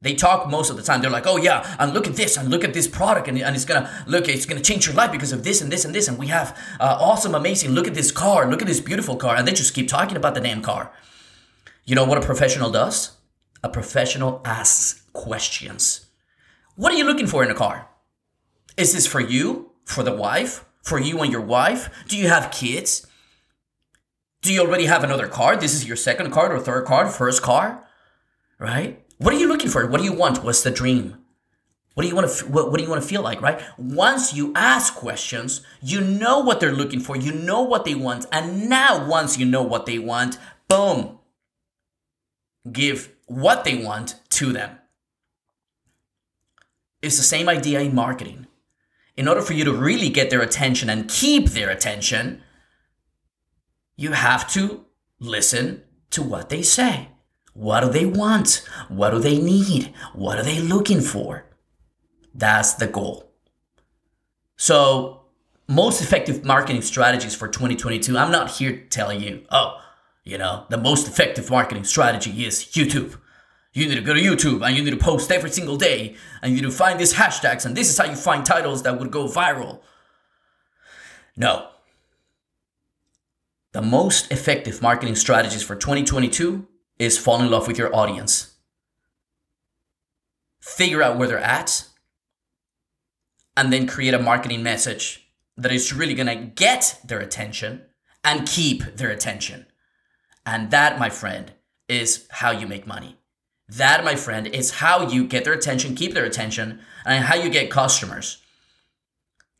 They 0.00 0.14
talk 0.14 0.48
most 0.48 0.70
of 0.70 0.76
the 0.76 0.82
time. 0.82 1.00
They're 1.00 1.10
like, 1.10 1.26
oh 1.26 1.38
yeah, 1.38 1.74
and 1.78 1.92
look 1.92 2.06
at 2.06 2.14
this, 2.14 2.36
and 2.36 2.48
look 2.50 2.62
at 2.62 2.72
this 2.72 2.86
product, 2.86 3.26
and, 3.26 3.36
and 3.38 3.56
it's 3.56 3.64
gonna 3.64 3.90
look, 4.06 4.28
it's 4.28 4.46
gonna 4.46 4.60
change 4.60 4.86
your 4.86 4.94
life 4.94 5.10
because 5.10 5.32
of 5.32 5.42
this 5.42 5.60
and 5.60 5.72
this 5.72 5.84
and 5.84 5.94
this, 5.94 6.06
and 6.06 6.16
we 6.18 6.28
have 6.28 6.56
uh, 6.78 6.96
awesome, 7.00 7.34
amazing. 7.34 7.72
Look 7.72 7.88
at 7.88 7.94
this 7.94 8.12
car, 8.12 8.48
look 8.48 8.62
at 8.62 8.68
this 8.68 8.80
beautiful 8.80 9.16
car, 9.16 9.34
and 9.34 9.46
they 9.46 9.52
just 9.52 9.74
keep 9.74 9.88
talking 9.88 10.16
about 10.16 10.34
the 10.34 10.40
damn 10.40 10.62
car. 10.62 10.92
You 11.84 11.96
know 11.96 12.04
what 12.04 12.18
a 12.18 12.20
professional 12.20 12.70
does? 12.70 13.16
A 13.64 13.68
professional 13.68 14.40
asks 14.44 15.02
questions. 15.12 16.06
What 16.76 16.92
are 16.92 16.96
you 16.96 17.04
looking 17.04 17.26
for 17.26 17.42
in 17.42 17.50
a 17.50 17.54
car? 17.54 17.88
Is 18.76 18.92
this 18.92 19.06
for 19.06 19.20
you? 19.20 19.72
For 19.84 20.04
the 20.04 20.14
wife? 20.14 20.64
For 20.84 21.00
you 21.00 21.20
and 21.22 21.32
your 21.32 21.40
wife? 21.40 21.90
Do 22.06 22.16
you 22.16 22.28
have 22.28 22.52
kids? 22.52 23.04
Do 24.42 24.52
you 24.52 24.60
already 24.60 24.86
have 24.86 25.02
another 25.02 25.26
car? 25.26 25.56
This 25.56 25.74
is 25.74 25.88
your 25.88 25.96
second 25.96 26.30
car 26.30 26.54
or 26.54 26.60
third 26.60 26.84
car, 26.84 27.08
first 27.08 27.42
car? 27.42 27.84
Right? 28.60 29.02
What 29.18 29.34
are 29.34 29.38
you 29.38 29.48
looking 29.48 29.70
for? 29.70 29.86
What 29.86 29.98
do 29.98 30.04
you 30.04 30.12
want? 30.12 30.42
What's 30.42 30.62
the 30.62 30.70
dream? 30.70 31.18
What 31.94 32.02
do 32.02 32.08
you 32.08 32.14
want 32.14 32.30
to 32.30 32.46
what, 32.46 32.70
what 32.70 32.78
do 32.78 32.84
you 32.84 32.90
want 32.90 33.02
to 33.02 33.08
feel 33.08 33.22
like, 33.22 33.42
right? 33.42 33.60
Once 33.76 34.32
you 34.32 34.52
ask 34.54 34.94
questions, 34.94 35.62
you 35.82 36.00
know 36.00 36.38
what 36.38 36.60
they're 36.60 36.72
looking 36.72 37.00
for, 37.00 37.16
you 37.16 37.32
know 37.32 37.62
what 37.62 37.84
they 37.84 37.96
want, 37.96 38.26
and 38.30 38.68
now 38.68 39.08
once 39.08 39.36
you 39.36 39.44
know 39.44 39.62
what 39.62 39.86
they 39.86 39.98
want, 39.98 40.38
boom. 40.68 41.18
give 42.70 43.14
what 43.26 43.64
they 43.64 43.82
want 43.82 44.16
to 44.30 44.52
them. 44.52 44.78
It's 47.02 47.16
the 47.16 47.22
same 47.22 47.48
idea 47.48 47.80
in 47.80 47.94
marketing. 47.94 48.46
In 49.16 49.28
order 49.28 49.42
for 49.42 49.52
you 49.52 49.64
to 49.64 49.72
really 49.72 50.08
get 50.08 50.30
their 50.30 50.40
attention 50.42 50.88
and 50.88 51.08
keep 51.08 51.50
their 51.50 51.70
attention, 51.70 52.42
you 53.96 54.12
have 54.12 54.48
to 54.52 54.84
listen 55.18 55.82
to 56.10 56.22
what 56.22 56.48
they 56.48 56.62
say. 56.62 57.08
What 57.58 57.80
do 57.80 57.90
they 57.90 58.06
want? 58.06 58.62
What 58.86 59.10
do 59.10 59.18
they 59.18 59.36
need? 59.36 59.92
What 60.14 60.38
are 60.38 60.44
they 60.44 60.60
looking 60.60 61.00
for? 61.00 61.44
That's 62.32 62.74
the 62.74 62.86
goal. 62.86 63.32
So, 64.56 65.22
most 65.66 66.00
effective 66.00 66.44
marketing 66.44 66.82
strategies 66.82 67.34
for 67.34 67.48
2022. 67.48 68.16
I'm 68.16 68.30
not 68.30 68.52
here 68.52 68.70
to 68.70 68.84
tell 68.84 69.12
you, 69.12 69.44
oh, 69.50 69.80
you 70.22 70.38
know, 70.38 70.66
the 70.70 70.76
most 70.76 71.08
effective 71.08 71.50
marketing 71.50 71.82
strategy 71.82 72.46
is 72.46 72.64
YouTube. 72.64 73.18
You 73.72 73.88
need 73.88 73.96
to 73.96 74.02
go 74.02 74.14
to 74.14 74.20
YouTube 74.20 74.64
and 74.64 74.76
you 74.76 74.84
need 74.84 74.92
to 74.92 74.96
post 74.96 75.32
every 75.32 75.50
single 75.50 75.76
day 75.76 76.14
and 76.40 76.52
you 76.52 76.62
need 76.62 76.68
to 76.68 76.72
find 76.72 77.00
these 77.00 77.14
hashtags 77.14 77.66
and 77.66 77.76
this 77.76 77.90
is 77.90 77.98
how 77.98 78.04
you 78.04 78.14
find 78.14 78.46
titles 78.46 78.84
that 78.84 79.00
would 79.00 79.10
go 79.10 79.26
viral. 79.26 79.80
No. 81.36 81.70
The 83.72 83.82
most 83.82 84.30
effective 84.30 84.80
marketing 84.80 85.16
strategies 85.16 85.64
for 85.64 85.74
2022 85.74 86.68
is 86.98 87.18
fall 87.18 87.40
in 87.40 87.50
love 87.50 87.66
with 87.66 87.78
your 87.78 87.94
audience. 87.94 88.54
Figure 90.60 91.02
out 91.02 91.16
where 91.16 91.28
they're 91.28 91.38
at 91.38 91.86
and 93.56 93.72
then 93.72 93.86
create 93.86 94.14
a 94.14 94.18
marketing 94.18 94.62
message 94.62 95.28
that 95.56 95.72
is 95.72 95.92
really 95.92 96.14
going 96.14 96.26
to 96.26 96.46
get 96.46 97.00
their 97.04 97.20
attention 97.20 97.82
and 98.22 98.48
keep 98.48 98.82
their 98.96 99.10
attention. 99.10 99.66
And 100.44 100.70
that, 100.70 100.98
my 100.98 101.10
friend, 101.10 101.52
is 101.88 102.26
how 102.30 102.50
you 102.50 102.66
make 102.66 102.86
money. 102.86 103.18
That, 103.68 104.04
my 104.04 104.14
friend, 104.14 104.46
is 104.46 104.72
how 104.72 105.08
you 105.08 105.26
get 105.26 105.44
their 105.44 105.52
attention, 105.52 105.94
keep 105.94 106.14
their 106.14 106.24
attention, 106.24 106.80
and 107.04 107.24
how 107.24 107.34
you 107.36 107.50
get 107.50 107.70
customers 107.70 108.42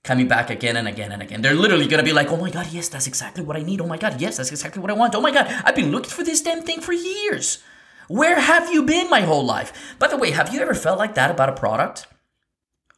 coming 0.05 0.29
back 0.29 0.51
again 0.51 0.77
and 0.77 0.89
again 0.89 1.13
and 1.13 1.23
again. 1.23 1.43
They're 1.43 1.55
literally 1.55 1.87
gonna 1.87 2.03
be 2.03 2.13
like, 2.13 2.31
oh 2.31 2.37
my 2.37 2.51
God, 2.51 2.69
yes, 2.71 2.89
that's 2.89 3.07
exactly 3.07 3.45
what 3.45 3.57
I 3.57 3.63
need. 3.63 3.81
Oh 3.81 3.87
my 3.87 3.99
God, 3.99 4.21
yes, 4.21 4.37
that's 4.37 4.51
exactly 4.51 4.81
what 4.81 4.91
I 4.91 4.95
want. 4.95 5.15
Oh 5.15 5.21
my 5.21 5.31
God, 5.31 5.47
I've 5.65 5.77
been 5.77 5.91
looking 5.91 6.11
for 6.11 6.25
this 6.25 6.41
damn 6.41 6.63
thing 6.63 6.81
for 6.81 6.93
years. 6.93 7.63
Where 8.09 8.41
have 8.41 8.73
you 8.73 8.85
been 8.85 9.11
my 9.11 9.21
whole 9.21 9.45
life? 9.45 9.97
By 9.99 10.09
the 10.09 10.17
way, 10.17 10.31
have 10.31 10.53
you 10.55 10.61
ever 10.61 10.75
felt 10.75 10.99
like 10.99 11.15
that 11.15 11.31
about 11.31 11.51
a 11.51 11.53
product? 11.53 12.07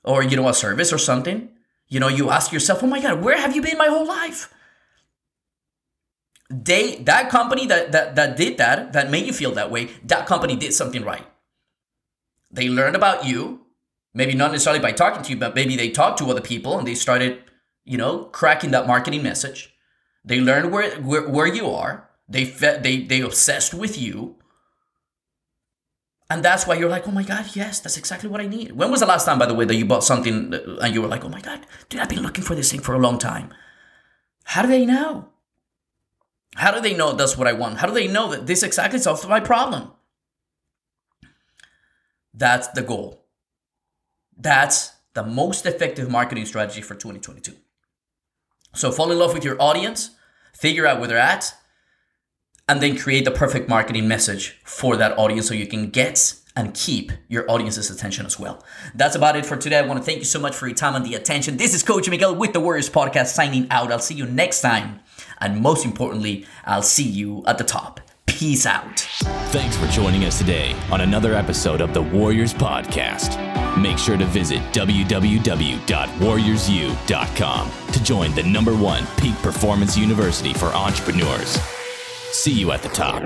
Or, 0.05 0.23
you 0.23 0.37
know, 0.37 0.49
a 0.49 0.55
service 0.55 0.93
or 0.93 0.99
something? 0.99 1.51
You 1.89 2.01
know, 2.01 2.09
you 2.09 2.31
ask 2.31 2.53
yourself, 2.53 2.83
oh 2.83 2.87
my 2.87 3.03
God, 3.03 3.21
where 3.21 3.37
have 3.37 3.55
you 3.55 3.61
been 3.61 3.77
my 3.77 3.89
whole 3.89 4.07
life? 4.07 4.49
they 6.51 6.97
that 6.97 7.31
company 7.31 7.65
that, 7.67 7.93
that 7.93 8.17
that 8.17 8.37
did 8.37 8.59
that 8.59 8.93
that 8.93 9.09
made 9.11 9.25
you 9.25 9.33
feel 9.33 9.53
that 9.53 9.71
way 9.71 9.89
that 10.05 10.27
company 10.27 10.57
did 10.57 10.75
something 10.75 11.05
right 11.05 11.25
they 12.51 12.69
learned 12.69 12.97
about 12.97 13.25
you 13.25 13.61
maybe 14.15 14.35
not 14.35 14.53
necessarily 14.53 14.81
by 14.81 14.93
talking 14.93 15.23
to 15.23 15.31
you 15.31 15.37
but 15.37 15.55
maybe 15.55 15.77
they 15.77 15.91
talked 15.91 16.19
to 16.19 16.31
other 16.31 16.41
people 16.41 16.79
and 16.79 16.87
they 16.87 16.95
started 16.95 17.43
you 17.85 17.97
know 17.97 18.25
cracking 18.25 18.71
that 18.71 18.87
marketing 18.87 19.23
message 19.23 19.75
they 20.25 20.41
learned 20.41 20.73
where 20.73 20.97
where, 21.01 21.29
where 21.29 21.47
you 21.47 21.69
are 21.71 22.09
they 22.29 22.45
fed 22.45 22.83
they 22.83 23.03
they 23.03 23.21
obsessed 23.21 23.75
with 23.75 23.99
you 23.99 24.37
and 26.29 26.45
that's 26.45 26.67
why 26.67 26.75
you're 26.75 26.89
like 26.89 27.09
oh 27.09 27.13
my 27.13 27.23
god 27.23 27.47
yes 27.55 27.81
that's 27.81 27.97
exactly 27.97 28.29
what 28.29 28.41
i 28.41 28.47
need 28.47 28.73
when 28.73 28.91
was 28.91 29.01
the 29.01 29.07
last 29.07 29.25
time 29.25 29.39
by 29.39 29.47
the 29.47 29.55
way 29.55 29.65
that 29.65 29.77
you 29.77 29.85
bought 29.85 30.05
something 30.05 30.55
uh, 30.55 30.77
and 30.83 30.95
you 30.95 31.03
were 31.03 31.09
like 31.09 31.25
oh 31.25 31.29
my 31.29 31.41
god 31.41 31.67
dude 31.89 32.01
i've 32.01 32.09
been 32.09 32.23
looking 32.23 32.45
for 32.45 32.55
this 32.55 32.71
thing 32.71 32.81
for 32.81 32.95
a 32.95 32.99
long 32.99 33.19
time 33.19 33.53
how 34.45 34.63
do 34.63 34.69
they 34.69 34.85
know 34.85 35.31
how 36.57 36.73
do 36.73 36.81
they 36.81 36.95
know 36.95 37.13
that's 37.13 37.37
what 37.37 37.47
I 37.47 37.53
want? 37.53 37.79
How 37.79 37.87
do 37.87 37.95
they 37.95 38.09
know 38.09 38.31
that 38.31 38.47
this 38.47 38.63
exactly 38.63 38.99
solves 38.99 39.27
my 39.27 39.41
problem? 39.41 39.93
That's 42.35 42.69
the 42.69 42.83
goal. 42.83 43.20
That's 44.41 44.93
the 45.15 45.25
most 45.25 45.67
effective 45.67 46.11
marketing 46.11 46.47
strategy 46.47 46.81
for 46.81 46.95
2022. 46.95 47.53
So 48.75 48.93
fall 48.93 49.11
in 49.11 49.19
love 49.19 49.35
with 49.35 49.45
your 49.45 49.61
audience, 49.61 50.11
figure 50.55 50.87
out 50.87 50.99
where 50.99 51.09
they're 51.09 51.19
at, 51.19 51.55
and 52.69 52.81
then 52.81 52.97
create 52.97 53.25
the 53.25 53.31
perfect 53.33 53.69
marketing 53.69 54.07
message 54.07 54.61
for 54.65 54.97
that 54.97 55.19
audience 55.19 55.49
so 55.49 55.55
you 55.55 55.67
can 55.67 55.91
get 55.91 56.35
and 56.57 56.75
keep 56.75 57.13
your 57.29 57.51
audience's 57.51 57.91
attention 57.91 58.27
as 58.27 58.39
well. 58.39 58.65
That's 58.95 59.17
about 59.17 59.37
it 59.37 59.47
for 59.47 59.57
today. 59.57 59.79
I 59.79 59.83
want 59.83 59.99
to 59.99 60.05
thank 60.05 60.19
you 60.19 60.25
so 60.25 60.39
much 60.39 60.55
for 60.55 60.67
your 60.69 60.77
time 60.77 60.95
and 60.95 61.05
the 61.05 61.15
attention. 61.15 61.57
This 61.57 61.75
is 61.75 61.83
Coach 61.83 62.09
Miguel 62.09 62.35
with 62.35 62.53
the 62.53 62.61
Warriors 62.61 62.91
Podcast 62.91 63.29
signing 63.29 63.67
out. 63.71 63.91
I'll 63.91 63.99
see 63.99 64.15
you 64.15 64.27
next 64.27 64.61
time 64.61 65.01
and 65.41 65.61
most 65.61 65.85
importantly, 65.85 66.47
I'll 66.65 66.83
see 66.83 67.05
you 67.05 67.43
at 67.47 67.59
the 67.59 67.65
top. 67.65 68.01
Peace 68.27 68.67
out. 68.67 69.01
Thanks 69.51 69.77
for 69.77 69.87
joining 69.89 70.25
us 70.25 70.39
today 70.39 70.77
on 70.91 71.01
another 71.01 71.35
episode 71.35 71.81
of 71.81 71.93
the 71.93 72.03
Warriors 72.03 72.55
Podcast. 72.55 73.60
Make 73.79 73.99
sure 73.99 74.17
to 74.17 74.27
visit 74.27 74.59
www.warriorsu.com 74.73 77.71
to 77.93 78.03
join 78.03 78.35
the 78.35 78.43
number 78.43 78.77
one 78.77 79.07
peak 79.19 79.37
performance 79.37 79.97
university 79.97 80.53
for 80.53 80.67
entrepreneurs. 80.67 81.57
See 82.33 82.53
you 82.53 82.73
at 82.73 82.83
the 82.83 82.89
top. 82.89 83.23